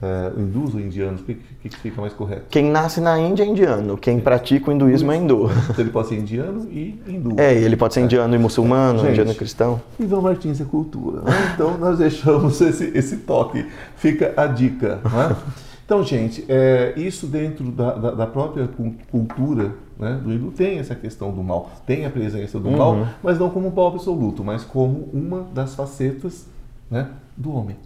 é, 0.00 0.32
hindus 0.40 0.74
ou 0.74 0.80
indianos? 0.80 1.20
O 1.20 1.24
que, 1.24 1.34
que, 1.34 1.68
que, 1.68 1.76
fica 1.76 2.00
mais 2.00 2.12
correto? 2.12 2.44
Quem 2.50 2.70
nasce 2.70 3.00
na 3.00 3.18
Índia 3.18 3.42
é 3.42 3.46
indiano, 3.46 3.96
quem 3.96 4.20
pratica 4.20 4.70
o 4.70 4.72
hinduísmo 4.72 5.12
é 5.12 5.16
hindu. 5.16 5.50
Então 5.70 5.84
ele 5.84 5.90
pode 5.90 6.08
ser 6.08 6.16
indiano 6.16 6.68
e 6.70 7.00
hindu. 7.06 7.34
É, 7.38 7.54
ele 7.54 7.76
pode 7.76 7.94
ser 7.94 8.00
indiano 8.00 8.34
e 8.34 8.38
muçulmano, 8.38 9.00
Gente, 9.00 9.10
indiano 9.10 9.32
e 9.32 9.34
cristão. 9.34 9.80
Ivan 9.98 10.20
Martins 10.20 10.60
é 10.60 10.64
cultura. 10.64 11.22
Né? 11.22 11.52
Então 11.54 11.76
nós 11.78 11.98
deixamos 11.98 12.60
esse, 12.60 12.92
esse 12.94 13.18
toque. 13.18 13.66
Fica 13.96 14.32
a 14.36 14.46
dica. 14.46 15.00
Né? 15.04 15.36
Então, 15.84 16.04
gente, 16.04 16.44
é, 16.50 16.92
isso 16.98 17.26
dentro 17.26 17.72
da, 17.72 17.94
da, 17.94 18.10
da 18.10 18.26
própria 18.26 18.68
cultura 19.10 19.72
né, 19.98 20.20
do 20.22 20.30
hindu 20.32 20.50
tem 20.50 20.78
essa 20.78 20.94
questão 20.94 21.32
do 21.32 21.42
mal, 21.42 21.70
tem 21.86 22.04
a 22.04 22.10
presença 22.10 22.60
do 22.60 22.68
uhum. 22.68 22.76
mal, 22.76 23.08
mas 23.22 23.38
não 23.38 23.48
como 23.48 23.68
um 23.68 23.74
mal 23.74 23.88
absoluto, 23.88 24.44
mas 24.44 24.64
como 24.64 25.08
uma 25.14 25.46
das 25.54 25.74
facetas 25.74 26.46
né, 26.90 27.08
do 27.34 27.52
homem. 27.52 27.76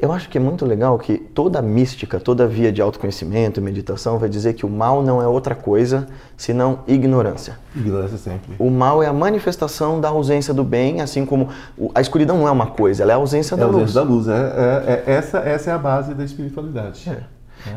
Eu 0.00 0.12
acho 0.12 0.28
que 0.28 0.38
é 0.38 0.40
muito 0.40 0.64
legal 0.64 0.96
que 0.96 1.18
toda 1.18 1.60
mística, 1.60 2.20
toda 2.20 2.46
via 2.46 2.70
de 2.70 2.80
autoconhecimento, 2.80 3.60
meditação, 3.60 4.16
vai 4.16 4.28
dizer 4.28 4.52
que 4.52 4.64
o 4.64 4.68
mal 4.68 5.02
não 5.02 5.20
é 5.20 5.26
outra 5.26 5.56
coisa 5.56 6.06
senão 6.36 6.80
ignorância. 6.86 7.58
Ignorância 7.74 8.16
sempre. 8.16 8.54
O 8.60 8.70
mal 8.70 9.02
é 9.02 9.06
a 9.06 9.12
manifestação 9.12 10.00
da 10.00 10.08
ausência 10.08 10.54
do 10.54 10.62
bem, 10.62 11.00
assim 11.00 11.26
como 11.26 11.48
a 11.92 12.00
escuridão 12.00 12.38
não 12.38 12.46
é 12.46 12.50
uma 12.50 12.68
coisa, 12.68 13.02
ela 13.02 13.10
é 13.10 13.14
a 13.14 13.18
ausência 13.18 13.56
é 13.56 13.58
da 13.58 13.64
a 13.64 13.66
luz. 13.66 13.96
ausência 13.96 14.00
da 14.00 14.06
luz. 14.06 14.28
É, 14.28 14.32
é, 14.32 15.04
é, 15.04 15.14
essa, 15.16 15.38
essa 15.38 15.70
é 15.70 15.72
a 15.74 15.78
base 15.78 16.14
da 16.14 16.24
espiritualidade. 16.24 17.10
É. 17.10 17.22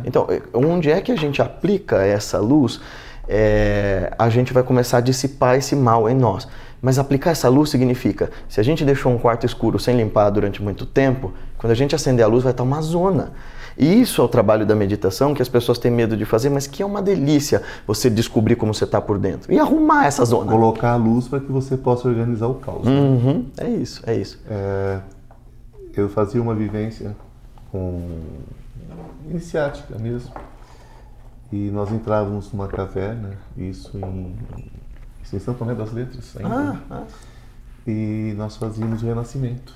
Então, 0.06 0.28
onde 0.54 0.92
é 0.92 1.02
que 1.02 1.12
a 1.12 1.18
gente 1.18 1.42
aplica 1.42 2.04
essa 2.04 2.38
luz, 2.38 2.80
é, 3.28 4.14
a 4.18 4.30
gente 4.30 4.54
vai 4.54 4.62
começar 4.62 4.98
a 4.98 5.02
dissipar 5.02 5.56
esse 5.56 5.76
mal 5.76 6.08
em 6.08 6.14
nós. 6.14 6.48
Mas 6.82 6.98
aplicar 6.98 7.32
essa 7.32 7.48
luz 7.48 7.70
significa, 7.70 8.32
se 8.50 8.60
a 8.60 8.64
gente 8.64 8.84
deixou 8.84 9.12
um 9.12 9.18
quarto 9.18 9.46
escuro 9.46 9.78
sem 9.78 9.96
limpar 9.96 10.30
durante 10.32 10.64
muito 10.64 10.86
tempo, 10.86 11.32
quando 11.58 11.72
a 11.72 11.76
gente 11.76 11.94
acender 11.94 12.26
a 12.26 12.28
luz 12.28 12.44
vai 12.44 12.52
estar 12.52 12.64
uma 12.64 12.82
zona. 12.82 13.34
E 13.78 14.02
isso 14.02 14.22
é 14.22 14.26
o 14.26 14.28
trabalho 14.28 14.66
da 14.66 14.76
meditação 14.76 15.34
que 15.34 15.42
as 15.42 15.48
pessoas 15.48 15.78
têm 15.78 15.92
medo 15.92 16.18
de 16.18 16.26
fazer, 16.26 16.50
mas 16.50 16.68
que 16.68 16.82
é 16.84 16.86
uma 16.86 17.02
delícia 17.02 17.62
você 17.86 18.10
descobrir 18.10 18.56
como 18.56 18.74
você 18.74 18.84
está 18.84 19.00
por 19.00 19.18
dentro 19.18 19.52
e 19.54 19.60
arrumar 19.60 20.08
essa 20.08 20.26
zona. 20.26 20.52
Colocar 20.52 20.92
a 20.92 20.96
luz 20.96 21.28
para 21.28 21.40
que 21.40 21.52
você 21.52 21.78
possa 21.78 22.08
organizar 22.08 22.48
o 22.48 22.56
caos. 22.56 22.86
Né? 22.86 22.92
Uhum. 22.92 23.46
É 23.58 23.70
isso, 23.70 24.02
é 24.06 24.16
isso. 24.16 24.40
É, 24.50 25.00
eu 25.96 26.10
fazia 26.10 26.42
uma 26.42 26.56
vivência 26.56 27.16
com 27.72 28.02
iniciática 29.30 29.98
mesmo. 30.00 30.32
E 31.52 31.70
nós 31.70 31.92
entrávamos 31.92 32.52
numa 32.52 32.68
caverna, 32.68 33.32
isso 33.58 33.98
em 33.98 34.36
em 35.34 35.40
São 35.40 35.54
Tomé 35.54 35.74
das 35.74 35.92
Letras 35.92 36.36
ainda. 36.38 36.56
Ah, 36.56 36.82
ah. 36.90 37.08
E 37.88 38.34
nós 38.38 38.58
fazíamos 38.58 39.02
o 39.02 39.06
renascimento. 39.06 39.74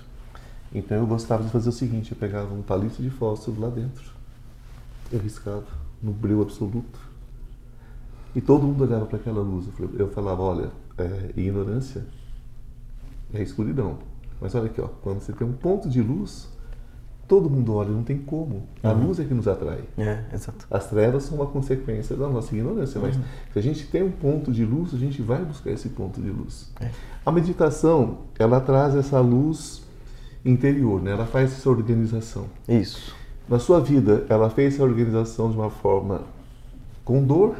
Então 0.74 0.98
eu 0.98 1.08
gostava 1.08 1.44
de 1.44 1.50
fazer 1.50 1.70
o 1.70 1.72
seguinte, 1.72 2.12
eu 2.12 2.18
pegava 2.18 2.54
um 2.54 2.62
palito 2.62 3.02
de 3.02 3.10
fósforo 3.10 3.60
lá 3.62 3.70
dentro, 3.70 4.04
eu 5.12 5.20
riscava 5.20 5.66
no 6.02 6.12
breu 6.12 6.42
absoluto. 6.42 7.00
E 8.36 8.42
todo 8.42 8.64
mundo 8.64 8.84
olhava 8.84 9.06
para 9.06 9.18
aquela 9.18 9.42
luz. 9.42 9.68
Eu 9.98 10.12
falava, 10.12 10.42
olha, 10.42 10.70
é, 10.98 11.32
ignorância 11.38 12.06
é 13.34 13.42
escuridão. 13.42 13.98
Mas 14.42 14.54
olha 14.54 14.66
aqui, 14.66 14.82
ó, 14.82 14.88
quando 14.88 15.22
você 15.22 15.32
tem 15.32 15.48
um 15.48 15.54
ponto 15.54 15.88
de 15.88 16.02
luz, 16.02 16.50
todo 17.28 17.50
mundo 17.50 17.74
olha, 17.74 17.90
não 17.90 18.04
tem 18.04 18.18
como. 18.18 18.64
A 18.84 18.92
luz 18.92 19.20
é 19.20 19.24
que 19.24 19.34
nos 19.34 19.48
atrai. 19.48 19.80
É, 19.98 20.24
exato. 20.34 20.68
As 20.70 20.90
trevas 20.90 21.24
são 21.24 21.38
uma 21.38 21.48
consequência 21.48 22.16
da 22.16 22.28
nossa 22.28 22.56
ignorância, 22.56 23.02
mas 23.02 23.16
se 23.16 23.60
a 23.60 23.62
gente 23.62 23.88
tem 23.88 24.04
um 24.04 24.12
ponto 24.12 24.52
de 24.52 24.64
luz, 24.64 24.94
a 24.94 24.98
gente 24.98 25.22
vai 25.22 25.44
buscar 25.44 25.72
esse 25.72 25.90
ponto 25.90 26.22
de 26.22 26.30
luz. 26.30 26.72
É. 26.80 26.90
A 27.26 27.32
meditação, 27.32 28.20
ela 28.38 28.60
traz 28.60 28.96
essa 28.96 29.20
luz 29.20 29.84
interior, 30.44 31.02
né? 31.02 31.12
ela 31.12 31.26
faz 31.26 31.52
essa 31.52 31.70
organização. 31.70 32.46
Isso. 32.68 33.16
Na 33.50 33.60
sua 33.60 33.80
vida, 33.80 34.26
ela 34.30 34.50
fez 34.50 34.76
essa 34.76 34.84
organização 34.84 35.50
de 35.50 35.58
uma 35.58 35.70
forma 35.70 36.22
com 37.04 37.24
dor 37.24 37.56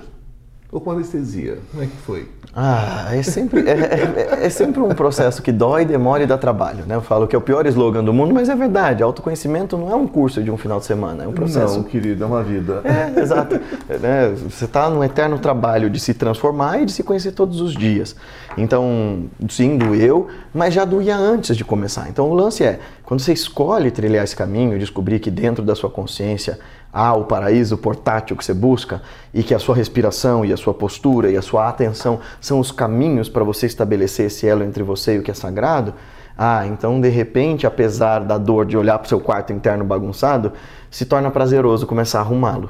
ou 0.76 0.82
com 0.82 0.92
anestesia? 0.92 1.58
Como 1.72 1.84
é 1.84 1.86
que 1.86 1.96
foi? 2.06 2.28
Ah, 2.54 3.08
é 3.14 3.24
sempre, 3.24 3.62
é, 3.68 3.72
é- 3.72 4.46
é 4.46 4.50
sempre 4.50 4.82
um 4.82 4.90
processo 4.90 5.42
que 5.42 5.52
dói, 5.52 5.86
demora 5.86 6.24
e 6.24 6.26
dá 6.26 6.38
trabalho, 6.38 6.86
né? 6.86 6.96
Eu 6.96 7.02
falo 7.02 7.28
que 7.28 7.36
é 7.36 7.40
o 7.40 7.42
pior 7.42 7.66
slogan 7.66 8.04
do 8.04 8.14
mundo, 8.14 8.34
mas 8.34 8.50
é 8.50 8.56
verdade. 8.56 9.02
Autoconhecimento 9.02 9.78
não 9.78 9.90
é 9.90 9.96
um 9.96 10.06
curso 10.08 10.44
de 10.44 10.52
um 10.52 10.58
final 10.58 10.80
de 10.80 10.86
semana, 10.86 11.24
é 11.24 11.28
um 11.28 11.34
processo 11.34 11.78
Não, 11.78 11.84
querido, 11.84 12.24
é 12.24 12.28
uma 12.28 12.44
vida. 12.44 12.82
É, 12.84 13.20
exato. 13.22 13.60
É, 13.90 13.98
né, 13.98 14.30
Você 14.50 14.66
está 14.66 14.90
num 14.90 15.04
eterno 15.04 15.40
trabalho 15.40 15.90
de 15.90 16.00
se 16.00 16.14
transformar 16.14 16.82
e 16.82 16.86
de 16.86 16.92
se 16.92 17.04
conhecer 17.04 17.32
todos 17.32 17.62
os 17.62 17.74
dias. 17.74 18.16
Então, 18.58 19.24
sim, 19.50 19.78
doeu, 19.78 20.28
mas 20.54 20.74
já 20.74 20.86
doía 20.86 21.16
antes 21.18 21.56
de 21.58 21.64
começar. 21.66 22.08
Então, 22.10 22.30
o 22.30 22.34
lance 22.34 22.64
é, 22.64 22.80
quando 23.04 23.20
você 23.22 23.34
escolhe 23.34 23.92
trilhar 23.92 24.24
esse 24.24 24.36
caminho, 24.36 24.78
descobrir 24.80 25.20
que 25.20 25.30
dentro 25.32 25.64
da 25.64 25.76
sua 25.76 25.90
consciência 25.90 26.58
há 26.96 27.14
o 27.14 27.26
paraíso 27.26 27.78
portátil 27.78 28.38
que 28.38 28.46
você 28.46 28.54
busca 28.54 29.02
e 29.34 29.44
que 29.44 29.54
a 29.54 29.60
sua 29.60 29.76
respiração 29.76 30.46
e 30.46 30.54
a 30.54 30.58
sua 30.58 30.74
postura 30.74 31.30
e 31.30 31.36
a 31.36 31.42
sua 31.42 31.68
atenção 31.68 32.22
são 32.40 32.58
os 32.58 32.72
caminhos 32.72 33.28
para 33.28 33.44
você 33.44 33.66
estabelecer 33.66 34.28
esse 34.28 34.48
elo 34.48 34.64
entre 34.64 34.82
você 34.82 35.16
e 35.16 35.20
o 35.20 35.22
que 35.22 35.30
é 35.30 35.34
sagrado, 35.34 35.94
ah, 36.38 36.66
então 36.66 37.02
de 37.02 37.10
repente, 37.10 37.68
apesar 37.68 38.20
da 38.20 38.38
dor 38.38 38.66
de 38.66 38.78
olhar 38.78 38.98
para 38.98 39.06
o 39.06 39.10
seu 39.10 39.20
quarto 39.20 39.52
interno 39.52 39.84
bagunçado, 39.84 40.54
se 40.90 41.06
torna 41.06 41.30
prazeroso 41.30 41.86
começar 41.86 42.20
a 42.20 42.22
arrumá-lo. 42.22 42.70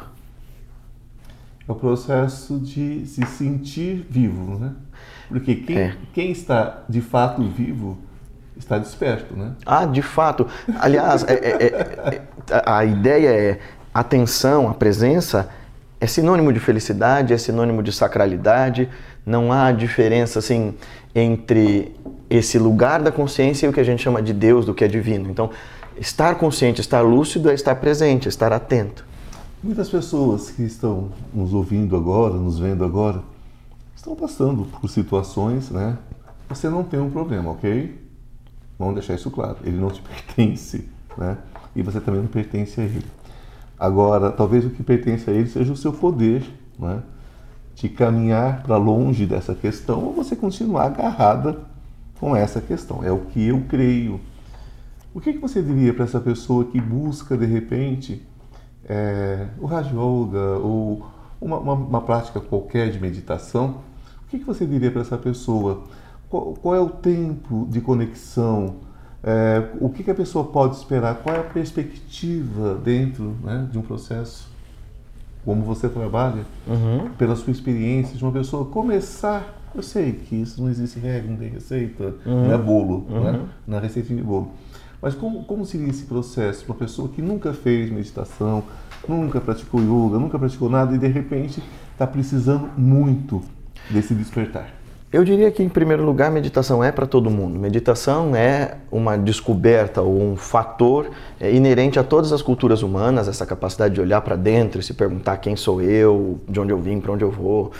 É 1.68 1.72
o 1.72 1.76
processo 1.76 2.60
de 2.60 3.06
se 3.06 3.24
sentir 3.28 4.08
vivo, 4.10 4.58
né? 4.58 4.72
Porque 5.30 5.56
quem, 5.56 5.78
É. 5.78 5.96
quem 6.14 6.32
está 6.32 6.84
de 6.90 7.02
fato 7.02 7.44
vivo 7.44 7.98
está 8.58 8.78
desperto, 8.78 9.36
né? 9.36 9.52
Ah, 9.66 9.86
de 9.86 10.02
fato. 10.02 10.48
Aliás, 10.80 11.24
é- 11.24 11.34
é- 11.34 11.64
é- 11.66 12.16
é- 12.16 12.62
a 12.66 12.86
ideia 12.86 13.30
é 13.30 13.60
a 13.96 14.02
atenção, 14.02 14.68
a 14.70 14.74
presença 14.74 15.50
é 16.02 16.06
sinônimo 16.06 16.52
de 16.52 16.60
felicidade, 16.60 17.34
é 17.34 17.38
sinônimo 17.38 17.82
de 17.82 17.94
sacralidade. 17.94 18.90
Não 19.26 19.54
há 19.54 19.72
diferença 19.72 20.40
assim 20.40 20.74
entre 21.16 21.96
esse 22.30 22.60
lugar 22.60 23.02
da 23.02 23.10
consciência 23.10 23.66
e 23.66 23.70
o 23.70 23.72
que 23.72 23.80
a 23.80 23.86
gente 23.86 24.04
chama 24.04 24.22
de 24.22 24.34
Deus, 24.34 24.66
do 24.66 24.74
que 24.74 24.84
é 24.84 24.88
divino. 24.90 25.32
Então, 25.32 25.50
estar 25.98 26.36
consciente, 26.36 26.82
estar 26.82 27.00
lúcido 27.00 27.50
é 27.50 27.54
estar 27.54 27.74
presente, 27.76 28.28
é 28.28 28.30
estar 28.30 28.52
atento. 28.52 29.06
Muitas 29.64 29.88
pessoas 29.88 30.52
que 30.52 30.64
estão 30.64 31.12
nos 31.34 31.54
ouvindo 31.54 31.96
agora, 31.96 32.34
nos 32.34 32.60
vendo 32.60 32.84
agora, 32.84 33.24
estão 33.96 34.14
passando 34.14 34.66
por 34.66 34.90
situações, 34.90 35.70
né? 35.70 35.98
Você 36.50 36.68
não 36.68 36.84
tem 36.84 37.00
um 37.00 37.10
problema, 37.10 37.52
ok? 37.52 37.98
Vamos 38.78 38.96
deixar 38.96 39.14
isso 39.14 39.32
claro. 39.32 39.56
Ele 39.64 39.78
não 39.78 39.90
te 39.90 40.02
pertence, 40.36 40.90
né? 41.18 41.38
E 41.74 41.82
você 41.82 42.02
também 42.02 42.20
não 42.20 42.28
pertence 42.28 42.82
a 42.82 42.84
ele. 42.84 43.02
Agora, 43.80 44.32
talvez 44.32 44.66
o 44.66 44.70
que 44.70 44.82
pertence 44.82 45.30
a 45.30 45.34
ele 45.34 45.50
seja 45.50 45.74
o 45.74 45.78
seu 45.78 45.92
poder, 45.92 46.44
né? 46.80 47.04
De 47.76 47.90
caminhar 47.90 48.64
para 48.64 48.78
longe 48.78 49.26
dessa 49.26 49.54
questão 49.54 50.02
ou 50.04 50.14
você 50.14 50.36
continuar 50.36 50.86
agarrada 50.86 51.58
com 52.20 52.36
essa 52.36 52.62
questão. 52.62 53.04
É 53.04 53.12
o 53.12 53.20
que 53.20 53.48
eu 53.48 53.64
creio. 53.68 54.20
O 55.14 55.20
que, 55.20 55.34
que 55.34 55.40
você 55.40 55.62
diria 55.62 55.94
para 55.94 56.06
essa 56.06 56.20
pessoa 56.20 56.66
que 56.66 56.80
busca, 56.80 57.38
de 57.38 57.46
repente, 57.46 58.26
é, 58.88 59.48
o 59.60 59.66
Raja 59.66 59.90
Yoga 59.90 60.58
ou 60.62 61.06
uma, 61.40 61.58
uma, 61.58 61.74
uma 61.74 62.02
prática 62.02 62.40
qualquer 62.40 62.92
de 62.92 63.00
meditação? 63.00 63.82
O 64.26 64.30
que, 64.30 64.40
que 64.40 64.46
você 64.46 64.66
diria 64.66 64.92
para 64.92 65.02
essa 65.02 65.18
pessoa? 65.18 65.84
Qual, 66.30 66.54
qual 66.54 66.76
é 66.76 66.80
o 66.80 66.90
tempo 66.90 67.68
de 67.70 67.82
conexão? 67.82 68.78
É, 69.28 69.70
o 69.82 69.90
que, 69.90 70.04
que 70.04 70.12
a 70.12 70.16
pessoa 70.16 70.46
pode 70.46 70.76
esperar? 70.76 71.16
Qual 71.16 71.36
é 71.36 71.40
a 71.40 71.44
perspectiva 71.44 72.76
dentro 72.76 73.36
né, 73.44 73.68
de 73.72 73.80
um 73.80 73.82
processo? 73.82 74.48
Como 75.44 75.64
você 75.64 75.90
trabalha, 75.90 76.44
pela 77.18 77.36
sua 77.36 77.52
experiência 77.52 78.16
de 78.16 78.24
uma 78.24 78.32
pessoa 78.32 78.66
começar. 78.66 79.62
Eu 79.74 79.82
sei 79.82 80.14
que 80.14 80.36
isso 80.36 80.62
não 80.62 80.70
existe 80.70 81.00
regra, 81.00 81.30
não 81.30 81.38
tem 81.38 81.50
receita, 81.50 82.16
não 82.26 82.54
é 82.54 82.58
bolo, 82.58 83.06
né? 83.10 83.46
não 83.68 83.78
é 83.78 83.82
receitinha 83.82 84.18
de 84.18 84.24
bolo. 84.24 84.52
Mas 85.02 85.14
como, 85.14 85.44
como 85.44 85.66
seria 85.66 85.90
esse 85.90 86.06
processo 86.06 86.64
para 86.64 86.74
uma 86.74 86.80
pessoa 86.80 87.10
que 87.10 87.22
nunca 87.22 87.54
fez 87.54 87.92
meditação, 87.92 88.64
nunca 89.08 89.42
praticou 89.42 89.82
yoga, 89.82 90.18
nunca 90.18 90.40
praticou 90.40 90.70
nada 90.70 90.96
e 90.96 90.98
de 90.98 91.08
repente 91.08 91.62
está 91.92 92.08
precisando 92.08 92.70
muito 92.78 93.42
desse 93.92 94.16
despertar? 94.16 94.85
Eu 95.16 95.24
diria 95.24 95.50
que, 95.50 95.64
em 95.64 95.70
primeiro 95.70 96.04
lugar, 96.04 96.30
meditação 96.30 96.84
é 96.84 96.92
para 96.92 97.06
todo 97.06 97.30
mundo. 97.30 97.58
Meditação 97.58 98.36
é 98.36 98.76
uma 98.92 99.18
descoberta 99.18 100.02
ou 100.02 100.22
um 100.22 100.36
fator 100.36 101.10
é, 101.40 101.50
inerente 101.54 101.98
a 101.98 102.04
todas 102.04 102.34
as 102.34 102.42
culturas 102.42 102.84
humanas, 102.84 103.30
essa 103.30 103.46
capacidade 103.46 103.94
de 103.94 104.02
olhar 104.02 104.20
para 104.20 104.36
dentro 104.36 104.82
e 104.82 104.84
se 104.84 104.94
perguntar 104.94 105.38
quem 105.38 105.56
sou 105.56 105.82
eu, 105.82 106.42
de 106.50 106.60
onde 106.60 106.74
eu 106.74 106.78
vim, 106.78 107.00
para 107.00 107.14
onde 107.14 107.24
eu 107.24 107.32
vou. 107.32 107.72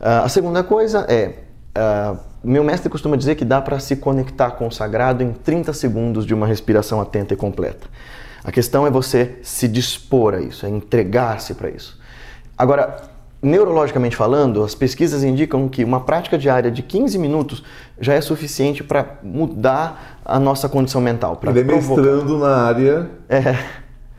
Ah, 0.00 0.20
a 0.20 0.30
segunda 0.30 0.64
coisa 0.64 1.04
é, 1.10 1.34
ah, 1.74 2.16
meu 2.42 2.64
mestre 2.64 2.88
costuma 2.88 3.16
dizer 3.16 3.34
que 3.34 3.44
dá 3.44 3.60
para 3.60 3.78
se 3.78 3.94
conectar 3.94 4.52
com 4.52 4.66
o 4.66 4.72
sagrado 4.72 5.22
em 5.22 5.30
30 5.30 5.74
segundos 5.74 6.24
de 6.24 6.32
uma 6.32 6.46
respiração 6.46 7.02
atenta 7.02 7.34
e 7.34 7.36
completa. 7.36 7.86
A 8.42 8.50
questão 8.50 8.86
é 8.86 8.90
você 8.90 9.38
se 9.42 9.68
dispor 9.68 10.32
a 10.32 10.40
isso, 10.40 10.64
é 10.64 10.70
entregar-se 10.70 11.52
para 11.52 11.68
isso. 11.68 12.00
Agora, 12.56 13.17
neurologicamente 13.40 14.16
falando, 14.16 14.62
as 14.64 14.74
pesquisas 14.74 15.22
indicam 15.22 15.68
que 15.68 15.84
uma 15.84 16.00
prática 16.00 16.36
diária 16.36 16.70
de 16.70 16.82
15 16.82 17.18
minutos 17.18 17.62
já 18.00 18.14
é 18.14 18.20
suficiente 18.20 18.82
para 18.82 19.18
mudar 19.22 20.18
a 20.24 20.38
nossa 20.38 20.68
condição 20.68 21.00
mental. 21.00 21.36
pra 21.36 21.50
Ele 21.50 21.60
é 21.60 21.64
mestrando 21.64 22.38
na 22.38 22.56
área, 22.56 23.08
É, 23.28 23.56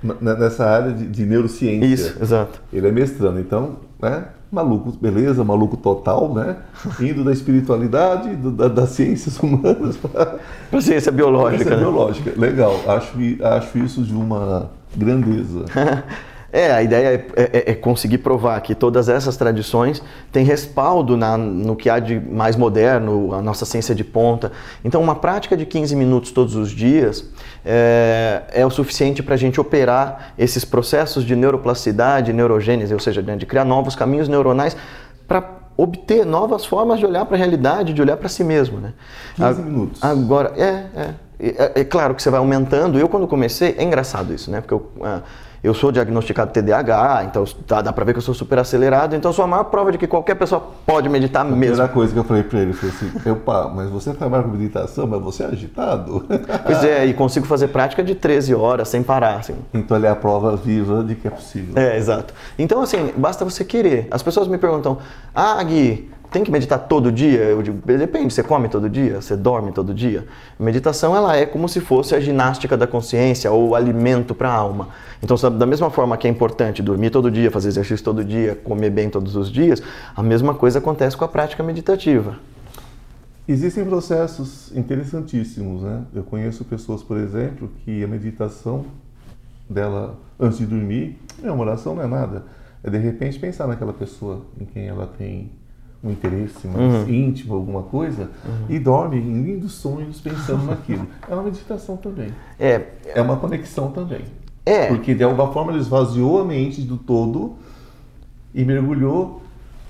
na- 0.02 0.36
nessa 0.36 0.66
área 0.66 0.92
de, 0.94 1.06
de 1.08 1.26
neurociência. 1.26 1.86
isso, 1.86 2.18
exato. 2.22 2.62
Ele 2.72 2.88
é 2.88 2.92
mestrando, 2.92 3.40
então, 3.40 3.78
né? 4.02 4.26
Maluco, 4.52 4.92
beleza, 5.00 5.44
maluco 5.44 5.78
total, 5.78 6.34
né? 6.34 6.56
Indo 7.00 7.24
da 7.24 7.32
espiritualidade, 7.32 8.36
do- 8.36 8.50
da- 8.50 8.68
das 8.68 8.90
ciências 8.90 9.38
humanas 9.38 9.96
para 10.02 10.38
Para 10.72 10.82
ciência 10.82 11.12
biológica. 11.12 11.58
ciência 11.66 11.76
né? 11.76 11.84
biológica. 11.84 12.32
Legal, 12.36 12.74
acho, 12.88 13.12
acho 13.44 13.78
isso 13.78 14.02
de 14.02 14.14
uma 14.14 14.72
grandeza. 14.96 15.66
É, 16.52 16.72
a 16.72 16.82
ideia 16.82 17.26
é, 17.36 17.42
é- 17.68 17.72
é 17.72 17.76
conseguir 17.76 18.18
provar 18.20 18.60
que 18.62 18.74
todas 18.74 19.08
essas 19.10 19.38
tradições 19.38 20.02
têm 20.32 20.44
respaldo 20.44 21.16
na- 21.16 21.38
no 21.38 21.76
que 21.76 21.90
há 21.90 22.00
de 22.00 22.20
mais 22.20 22.56
moderno, 22.56 23.34
a 23.34 23.42
nossa 23.42 23.66
ciência 23.66 23.94
de 23.94 24.04
ponta. 24.04 24.52
Então, 24.84 25.02
uma 25.02 25.16
prática 25.16 25.56
de 25.56 25.66
15 25.66 25.96
minutos 25.96 26.32
todos 26.32 26.56
os 26.56 26.72
dias 26.72 27.26
é, 27.66 28.44
é 28.52 28.66
o 28.66 28.70
suficiente 28.70 29.22
para 29.22 29.36
a 29.36 29.38
gente 29.38 29.60
operar 29.62 30.34
esses 30.38 30.66
processos 30.66 31.24
de 31.24 31.36
neuroplasticidade, 31.36 32.34
neurogênese, 32.34 32.94
ou 32.94 33.00
seja, 33.00 33.22
né, 33.22 33.36
de 33.36 33.46
criar 33.46 33.66
novos 33.66 33.96
caminhos 33.96 34.28
neuronais 34.28 34.76
para 35.28 35.60
obter 35.78 36.26
novas 36.26 36.66
formas 36.66 37.00
de 37.00 37.06
olhar 37.06 37.26
para 37.26 37.36
a 37.36 37.38
realidade, 37.38 37.94
de 37.94 38.02
olhar 38.02 38.18
para 38.18 38.28
si 38.28 38.44
mesmo. 38.44 38.80
Né? 38.80 38.94
15 39.36 39.62
A- 39.62 39.64
minutos. 39.64 40.04
Agora, 40.04 40.52
é, 40.58 40.64
é, 40.96 41.14
é, 41.40 41.72
é 41.82 41.84
claro 41.86 42.14
que 42.16 42.22
você 42.22 42.30
vai 42.30 42.40
aumentando. 42.40 43.00
Eu, 43.00 43.08
quando 43.08 43.28
comecei, 43.28 43.76
é 43.78 43.84
engraçado 43.84 44.34
isso, 44.34 44.52
né? 44.52 44.60
Porque 44.60 44.74
eu, 44.74 44.92
ah, 45.02 45.22
eu 45.64 45.74
sou 45.74 45.92
diagnosticado 45.92 46.52
TDAH, 46.52 47.26
então 47.26 47.44
dá, 47.68 47.82
dá 47.82 47.94
pra 47.94 48.06
ver 48.06 48.14
que 48.14 48.20
eu 48.20 48.24
sou 48.24 48.34
super 48.34 48.60
acelerado. 48.60 49.16
Então, 49.16 49.30
eu 49.30 49.34
sou 49.34 49.44
a 49.46 49.48
maior 49.48 49.66
prova 49.66 49.92
de 49.92 49.98
que 49.98 50.08
qualquer 50.08 50.36
pessoa 50.36 50.62
pode 50.86 51.10
meditar 51.10 51.42
A 51.42 51.46
mesmo. 51.46 51.60
primeira 51.60 51.88
coisa 51.88 52.14
que 52.14 52.20
eu 52.20 52.24
falei 52.24 52.44
para 52.44 52.60
ele 52.60 52.74
foi 52.74 52.90
assim: 52.90 53.12
opa, 53.30 53.72
mas 53.76 53.90
você 53.90 54.14
trabalha 54.14 54.44
com 54.44 54.50
meditação, 54.50 55.06
mas 55.08 55.22
você 55.22 55.44
é 55.44 55.48
agitado? 55.48 56.26
Pois 56.66 56.84
é, 56.84 57.06
e 57.06 57.14
consigo 57.14 57.46
fazer 57.46 57.70
prática 57.70 58.04
de 58.04 58.14
13 58.16 58.54
horas 58.54 58.88
sem 58.90 59.02
parar, 59.02 59.36
assim. 59.38 59.56
então 59.74 59.98
ele 59.98 60.06
é 60.06 60.10
a 60.10 60.16
prova 60.16 60.56
viva 60.56 61.04
de 61.04 61.16
que 61.16 61.28
é 61.28 61.32
possível. 61.32 61.74
É, 61.76 61.98
exato. 61.98 62.34
Então, 62.58 62.82
assim, 62.82 63.12
basta 63.18 63.44
você 63.44 63.64
querer. 63.64 64.08
As 64.12 64.22
pessoas 64.22 64.48
me 64.48 64.58
perguntam, 64.58 64.98
ah, 65.34 65.62
Gui, 65.64 66.10
tem 66.32 66.44
que 66.44 66.52
meditar 66.52 66.80
todo 66.88 67.12
dia? 67.12 67.40
Eu 67.40 67.62
digo, 67.62 67.80
depende, 67.86 68.34
você 68.34 68.44
come 68.44 68.70
todo 68.70 68.90
dia? 68.90 69.22
Você 69.22 69.36
dorme 69.36 69.72
todo 69.72 69.94
dia? 69.94 70.28
Meditação, 70.60 71.16
ela 71.16 71.36
é 71.36 71.46
como 71.46 71.68
se 71.68 71.80
fosse 71.80 72.14
a 72.14 72.20
ginástica 72.20 72.78
da 72.78 72.86
consciência 72.86 73.52
ou 73.52 73.76
alimento 73.76 74.36
para 74.36 74.50
a 74.50 74.54
alma. 74.54 74.90
Então, 75.22 75.36
da 75.58 75.66
mesma 75.66 75.90
forma 75.90 76.16
que 76.18 76.28
é 76.28 76.30
importante 76.30 76.82
dormir 76.82 77.10
todo 77.10 77.32
dia, 77.32 77.50
fazer 77.50 77.70
exercício 77.70 78.04
todo 78.04 78.24
dia, 78.24 78.56
comer 78.56 78.90
bem 78.90 79.10
todos 79.10 79.36
os 79.36 79.52
dias, 79.52 79.82
a 80.16 80.22
mesma 80.22 80.54
coisa 80.54 80.80
acontece 80.80 81.18
com 81.18 81.26
a 81.26 81.28
prática 81.28 81.64
meditativa. 81.64 82.38
Existem 83.48 83.84
processos 83.84 84.72
interessantíssimos, 84.76 85.82
né? 85.82 86.04
Eu 86.14 86.24
conheço 86.24 86.64
pessoas, 86.64 87.02
por 87.02 87.18
exemplo, 87.18 87.70
que 87.84 88.04
a 88.04 88.08
meditação 88.08 88.86
dela 89.68 90.16
antes 90.40 90.58
de 90.60 90.66
dormir, 90.66 91.20
é 91.44 91.52
uma 91.52 91.64
oração 91.64 91.96
não 91.96 92.04
é 92.04 92.08
nada. 92.08 92.46
É 92.84 92.90
de 92.90 92.98
repente 92.98 93.38
pensar 93.38 93.68
naquela 93.68 93.92
pessoa 93.92 94.46
em 94.60 94.66
quem 94.66 94.88
ela 94.88 95.06
tem 95.06 95.52
um 96.04 96.12
interesse 96.12 96.68
mais 96.68 96.94
uhum. 96.94 97.10
íntimo, 97.10 97.54
alguma 97.54 97.84
coisa, 97.84 98.30
uhum. 98.46 98.66
e 98.70 98.80
dorme 98.80 99.18
em 99.18 99.44
lindos 99.44 99.74
sonhos 99.74 100.22
pensando 100.22 100.66
naquilo. 100.66 101.08
É 101.28 101.34
uma 101.34 101.44
meditação 101.44 101.98
também. 101.98 102.34
É, 102.60 102.86
é 103.06 103.22
uma 103.22 103.38
conexão 103.38 103.92
também. 103.92 104.22
É. 104.66 104.88
Porque 104.88 105.14
de 105.14 105.24
alguma 105.24 105.52
forma 105.52 105.72
ele 105.72 105.82
esvaziou 105.82 106.42
a 106.42 106.46
mente 106.46 106.82
do 106.82 106.98
todo 106.98 107.56
e 108.54 108.64
mergulhou 108.64 109.42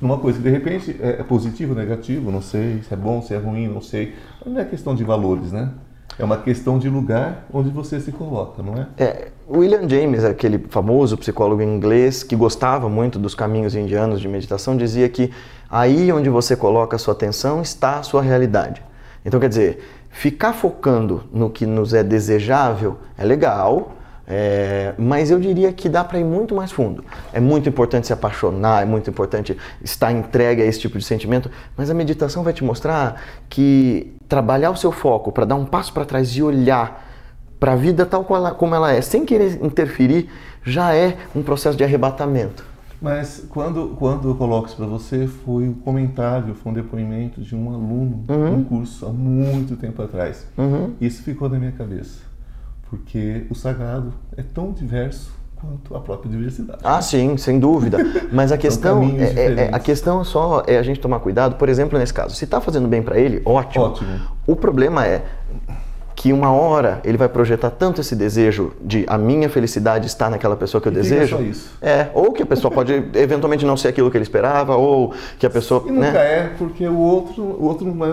numa 0.02 0.17
coisa 0.17 0.38
que 0.38 0.43
de 0.43 0.50
repente 0.50 0.95
é, 1.00 1.19
é 1.19 1.24
positivo, 1.24 1.76
negativo, 1.76 2.32
não 2.32 2.41
sei 2.41 2.82
se 2.82 2.93
é 2.93 2.98
bom, 2.98 3.22
se 3.22 3.34
é 3.34 3.38
ruim, 3.38 3.67
não 3.67 3.82
sei. 3.82 4.15
Não 4.45 4.60
é 4.60 4.65
questão 4.65 4.95
de 4.95 5.04
valores, 5.04 5.52
né? 5.52 5.72
É 6.17 6.24
uma 6.24 6.38
questão 6.38 6.80
de 6.80 6.89
lugar 6.89 7.45
onde 7.54 7.69
você 7.69 8.00
se 8.00 8.12
coloca, 8.12 8.63
não 8.63 8.76
é? 8.76 8.88
É, 8.98 9.32
William 9.52 9.90
James, 9.90 10.24
aquele 10.24 10.60
famoso 10.70 11.18
psicólogo 11.18 11.62
inglês 11.62 12.22
que 12.22 12.36
gostava 12.36 12.88
muito 12.88 13.18
dos 13.18 13.34
caminhos 13.34 13.74
indianos 13.76 14.22
de 14.22 14.28
meditação, 14.28 14.78
dizia 14.78 15.10
que 15.10 15.32
aí 15.70 16.12
onde 16.12 16.30
você 16.30 16.56
coloca 16.56 16.96
a 16.96 17.00
sua 17.00 17.14
atenção 17.14 17.62
está 17.62 17.98
a 17.98 18.04
sua 18.04 18.22
realidade. 18.22 18.84
Então, 19.26 19.40
quer 19.40 19.50
dizer, 19.50 19.84
ficar 20.10 20.54
focando 20.54 21.24
no 21.34 21.50
que 21.50 21.66
nos 21.66 21.96
é 21.96 22.04
desejável 22.04 23.00
é 23.18 23.26
legal, 23.26 23.94
é, 24.28 24.94
mas 25.00 25.32
eu 25.32 25.40
diria 25.40 25.74
que 25.74 25.90
dá 25.90 26.04
para 26.04 26.20
ir 26.20 26.24
muito 26.24 26.54
mais 26.54 26.72
fundo. 26.72 27.04
É 27.34 27.40
muito 27.40 27.68
importante 27.68 28.06
se 28.06 28.14
apaixonar, 28.14 28.84
é 28.84 28.86
muito 28.86 29.10
importante 29.10 29.58
estar 29.84 30.12
entregue 30.12 30.62
a 30.62 30.66
esse 30.66 30.80
tipo 30.80 31.00
de 31.00 31.04
sentimento, 31.04 31.50
mas 31.76 31.90
a 31.90 31.96
meditação 31.96 32.44
vai 32.44 32.54
te 32.54 32.64
mostrar 32.64 33.20
que 33.50 34.14
trabalhar 34.28 34.70
o 34.70 34.76
seu 34.76 34.92
foco 34.92 35.32
para 35.32 35.46
dar 35.46 35.56
um 35.56 35.66
passo 35.66 35.92
para 35.92 36.06
trás 36.06 36.30
e 36.30 36.44
olhar 36.44 37.09
para 37.60 37.74
a 37.74 37.76
vida 37.76 38.06
tal 38.06 38.24
como 38.24 38.76
ela 38.76 38.91
é, 38.91 39.02
sem 39.02 39.26
querer 39.26 39.63
interferir, 39.63 40.30
já 40.63 40.93
é 40.93 41.17
um 41.36 41.43
processo 41.43 41.78
de 41.78 41.84
arrebatamento. 41.84 42.63
Mas 43.02 43.45
quando, 43.50 43.95
quando 43.98 44.30
eu 44.30 44.36
coloco 44.36 44.67
isso 44.67 44.76
para 44.76 44.86
você, 44.86 45.26
foi 45.26 45.67
um 45.67 45.74
comentário, 45.74 46.54
foi 46.54 46.72
um 46.72 46.76
depoimento 46.76 47.41
de 47.41 47.56
um 47.56 47.69
aluno 47.69 48.24
uhum. 48.28 48.56
um 48.56 48.63
curso 48.63 49.06
há 49.06 49.10
muito 49.10 49.78
tempo 49.78 50.02
atrás. 50.02 50.45
Uhum. 50.58 50.93
Isso 51.00 51.24
ficou 51.24 51.48
na 51.48 51.58
minha 51.58 51.72
cabeça 51.72 52.30
porque 52.89 53.45
o 53.50 53.56
sagrado 53.56 54.13
é 54.36 54.41
tão 54.41 54.72
diverso 54.72 55.32
quanto 55.56 55.95
a 55.95 56.00
própria 56.00 56.32
diversidade. 56.32 56.80
Ah, 56.84 57.02
sim, 57.02 57.38
sem 57.38 57.60
dúvida. 57.60 57.98
Mas 58.32 58.52
a 58.52 58.58
questão 58.58 59.04
é, 59.04 59.24
é, 59.24 59.54
é, 59.65 59.69
a 59.72 59.80
questão 59.80 60.24
só 60.24 60.63
é 60.65 60.78
a 60.78 60.84
gente 60.84 61.00
tomar 61.00 61.19
cuidado. 61.19 61.56
Por 61.56 61.69
exemplo, 61.69 62.00
nesse 62.00 62.13
caso, 62.13 62.36
se 62.36 62.45
está 62.45 62.60
fazendo 62.60 62.88
bem 62.88 63.04
para 63.04 63.19
ele, 63.19 63.41
ótimo. 63.45 63.86
Ótimo. 63.86 64.19
O 64.48 64.56
problema 64.56 65.06
é 65.06 65.24
que 66.20 66.34
uma 66.34 66.52
hora 66.52 67.00
ele 67.06 67.18
vai 67.18 67.30
projetar 67.30 67.70
tanto 67.70 68.02
esse 68.02 68.14
desejo 68.14 68.74
de 68.82 69.06
a 69.08 69.18
minha 69.18 69.48
felicidade 69.48 70.06
está 70.06 70.30
naquela 70.30 70.58
pessoa 70.58 70.82
que 70.82 70.90
eu 70.90 70.92
e 70.92 70.96
desejo. 70.96 71.38
Só 71.38 71.42
isso. 71.42 71.72
É, 71.82 72.10
ou 72.14 72.34
que 72.34 72.44
a 72.44 72.46
pessoa 72.46 72.70
pode 72.70 72.92
eventualmente 73.16 73.66
não 73.66 73.78
ser 73.78 73.88
aquilo 73.88 74.12
que 74.12 74.18
ele 74.18 74.24
esperava, 74.24 74.76
ou 74.76 75.14
que 75.40 75.46
a 75.46 75.50
pessoa. 75.50 75.82
E 75.88 75.92
nunca 75.92 76.12
né? 76.12 76.40
é, 76.40 76.52
porque 76.58 76.86
o 76.86 76.98
outro, 76.98 77.42
o 77.42 77.64
outro 77.64 77.88
nunca, 77.88 78.08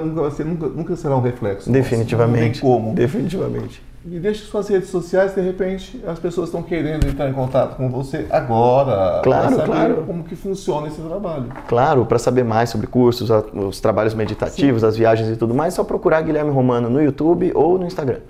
nunca, 0.45 0.66
nunca 0.69 0.95
será 0.95 1.16
um 1.16 1.21
reflexo. 1.21 1.69
Definitivamente. 1.69 2.62
Não 2.62 2.71
tem 2.71 2.81
como. 2.81 2.95
Definitivamente 2.95 3.83
e 4.09 4.21
deixe 4.21 4.45
suas 4.45 4.69
redes 4.69 4.88
sociais, 4.88 5.35
de 5.35 5.40
repente 5.40 6.01
as 6.07 6.19
pessoas 6.19 6.49
estão 6.49 6.62
querendo 6.62 7.07
entrar 7.07 7.29
em 7.29 7.33
contato 7.33 7.77
com 7.77 7.90
você 7.90 8.27
agora, 8.31 9.21
claro, 9.23 9.57
saber 9.57 9.66
claro. 9.66 10.05
como 10.07 10.23
que 10.23 10.37
funciona 10.37 10.87
esse 10.87 11.01
trabalho. 11.01 11.49
Claro, 11.66 12.07
para 12.07 12.19
saber 12.19 12.45
mais 12.45 12.71
sobre 12.71 12.87
cursos, 12.87 13.29
os 13.53 13.81
trabalhos 13.81 14.14
meditativos, 14.14 14.83
Sim. 14.83 14.87
as 14.87 14.97
viagens 14.97 15.29
e 15.29 15.37
tudo 15.37 15.55
mais, 15.55 15.75
é 15.75 15.77
só 15.77 15.85
procurar 15.85 16.23
Guilherme 16.23 16.53
Romano 16.53 16.88
no 16.88 17.03
YouTube 17.03 17.51
ou 17.55 17.79
no 17.79 17.87
Instagram. 17.87 18.21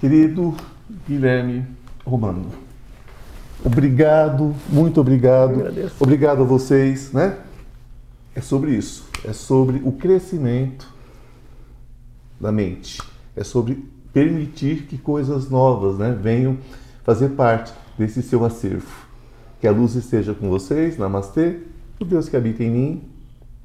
Querido 0.00 0.54
Guilherme 1.08 1.66
Romano, 2.06 2.46
obrigado, 3.64 4.54
muito 4.68 5.00
obrigado. 5.00 5.64
Obrigado 5.98 6.42
a 6.42 6.44
vocês, 6.44 7.12
né? 7.12 7.38
É 8.36 8.40
sobre 8.40 8.70
isso, 8.70 9.08
é 9.24 9.32
sobre 9.32 9.82
o 9.84 9.90
crescimento 9.90 10.88
da 12.40 12.52
mente, 12.52 12.98
é 13.36 13.42
sobre 13.42 13.91
permitir 14.12 14.82
que 14.86 14.98
coisas 14.98 15.48
novas 15.48 15.98
né, 15.98 16.16
venham 16.20 16.58
fazer 17.02 17.30
parte 17.30 17.72
desse 17.98 18.22
seu 18.22 18.44
acervo. 18.44 19.06
Que 19.60 19.66
a 19.66 19.70
luz 19.70 19.94
esteja 19.94 20.34
com 20.34 20.48
vocês, 20.48 20.98
namastê, 20.98 21.60
o 22.00 22.04
Deus 22.04 22.28
que 22.28 22.36
habita 22.36 22.62
em 22.64 22.70
mim, 22.70 23.02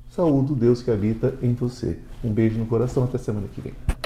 saúde 0.09 0.53
o 0.53 0.55
Deus 0.55 0.81
que 0.81 0.91
habita 0.91 1.33
em 1.41 1.53
você. 1.53 1.97
Um 2.23 2.31
beijo 2.31 2.57
no 2.57 2.65
coração, 2.65 3.03
até 3.03 3.17
semana 3.17 3.47
que 3.53 3.61
vem. 3.61 3.96